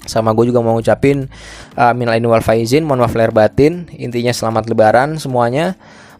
Sama 0.06 0.30
gue 0.30 0.54
juga 0.54 0.62
mau 0.62 0.78
ngucapin 0.78 1.26
uh, 1.74 1.92
minal 1.92 2.16
wal 2.30 2.44
faizin 2.44 2.86
mohon 2.86 3.02
maaf 3.02 3.18
lahir 3.18 3.34
batin. 3.34 3.90
Intinya 3.98 4.30
selamat 4.30 4.70
lebaran 4.70 5.18
semuanya 5.18 5.74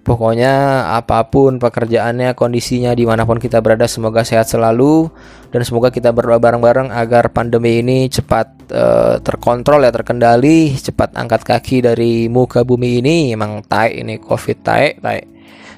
pokoknya 0.09 0.89
apa 0.97 1.29
pun 1.29 1.61
pekerjaannya 1.61 2.33
kondisinya 2.33 2.97
di 2.97 3.05
mana 3.05 3.29
pun 3.29 3.37
kita 3.37 3.61
berada 3.61 3.85
semoga 3.85 4.25
sehat 4.25 4.49
selalu. 4.49 5.13
Dan 5.53 5.65
semoga 5.65 5.93
kita 5.93 6.13
berdoa 6.13 6.41
bareng-bareng 6.41 6.93
agar 6.93 7.33
pandemi 7.33 7.81
ini 7.85 8.09
cepat 8.09 8.69
uh, 8.73 9.17
terkontrol 9.21 9.85
ya 9.85 9.93
terkendali 9.93 10.77
cepat 10.77 11.17
angkat 11.17 11.45
kaki 11.45 11.85
dari 11.85 12.29
muka 12.33 12.65
bumi 12.65 13.05
ini. 13.05 13.37
Emang 13.37 13.61
tai 13.65 14.01
ini 14.01 14.17
covid 14.17 14.59
tai 14.65 14.97
tai 14.97 15.25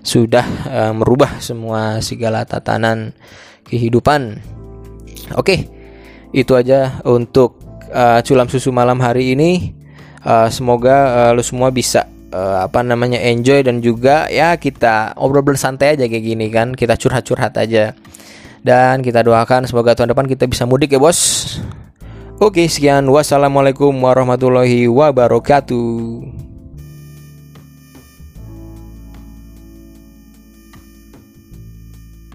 sudah 0.03 0.47
uh, 0.71 0.93
merubah 0.95 1.43
semua 1.43 1.99
segala 2.03 2.47
tatanan 2.47 3.15
kehidupan. 3.67 4.43
Oke 5.35 5.71
itu 6.31 6.55
aja 6.55 7.03
untuk 7.03 7.59
uh, 7.91 8.23
culam 8.23 8.47
susu 8.47 8.71
malam 8.71 8.99
hari 9.03 9.35
ini. 9.35 9.75
Uh, 10.21 10.51
semoga 10.53 11.31
uh, 11.31 11.31
lu 11.33 11.41
semua 11.41 11.73
bisa 11.73 12.05
uh, 12.33 12.67
apa 12.67 12.81
namanya 12.83 13.19
enjoy 13.21 13.63
dan 13.63 13.83
juga 13.83 14.27
ya 14.31 14.57
kita 14.57 15.15
obrol 15.19 15.45
bersantai 15.45 15.99
aja 15.99 16.07
kayak 16.07 16.25
gini 16.25 16.47
kan. 16.51 16.73
Kita 16.75 16.97
curhat-curhat 16.97 17.55
aja. 17.59 17.95
Dan 18.61 19.01
kita 19.01 19.25
doakan 19.25 19.65
semoga 19.65 19.97
tahun 19.97 20.13
depan 20.13 20.29
kita 20.29 20.45
bisa 20.45 20.69
mudik 20.69 20.93
ya, 20.93 21.01
Bos. 21.01 21.61
Oke, 22.41 22.65
sekian. 22.69 23.05
Wassalamualaikum 23.09 23.93
warahmatullahi 23.93 24.89
wabarakatuh. 24.89 26.40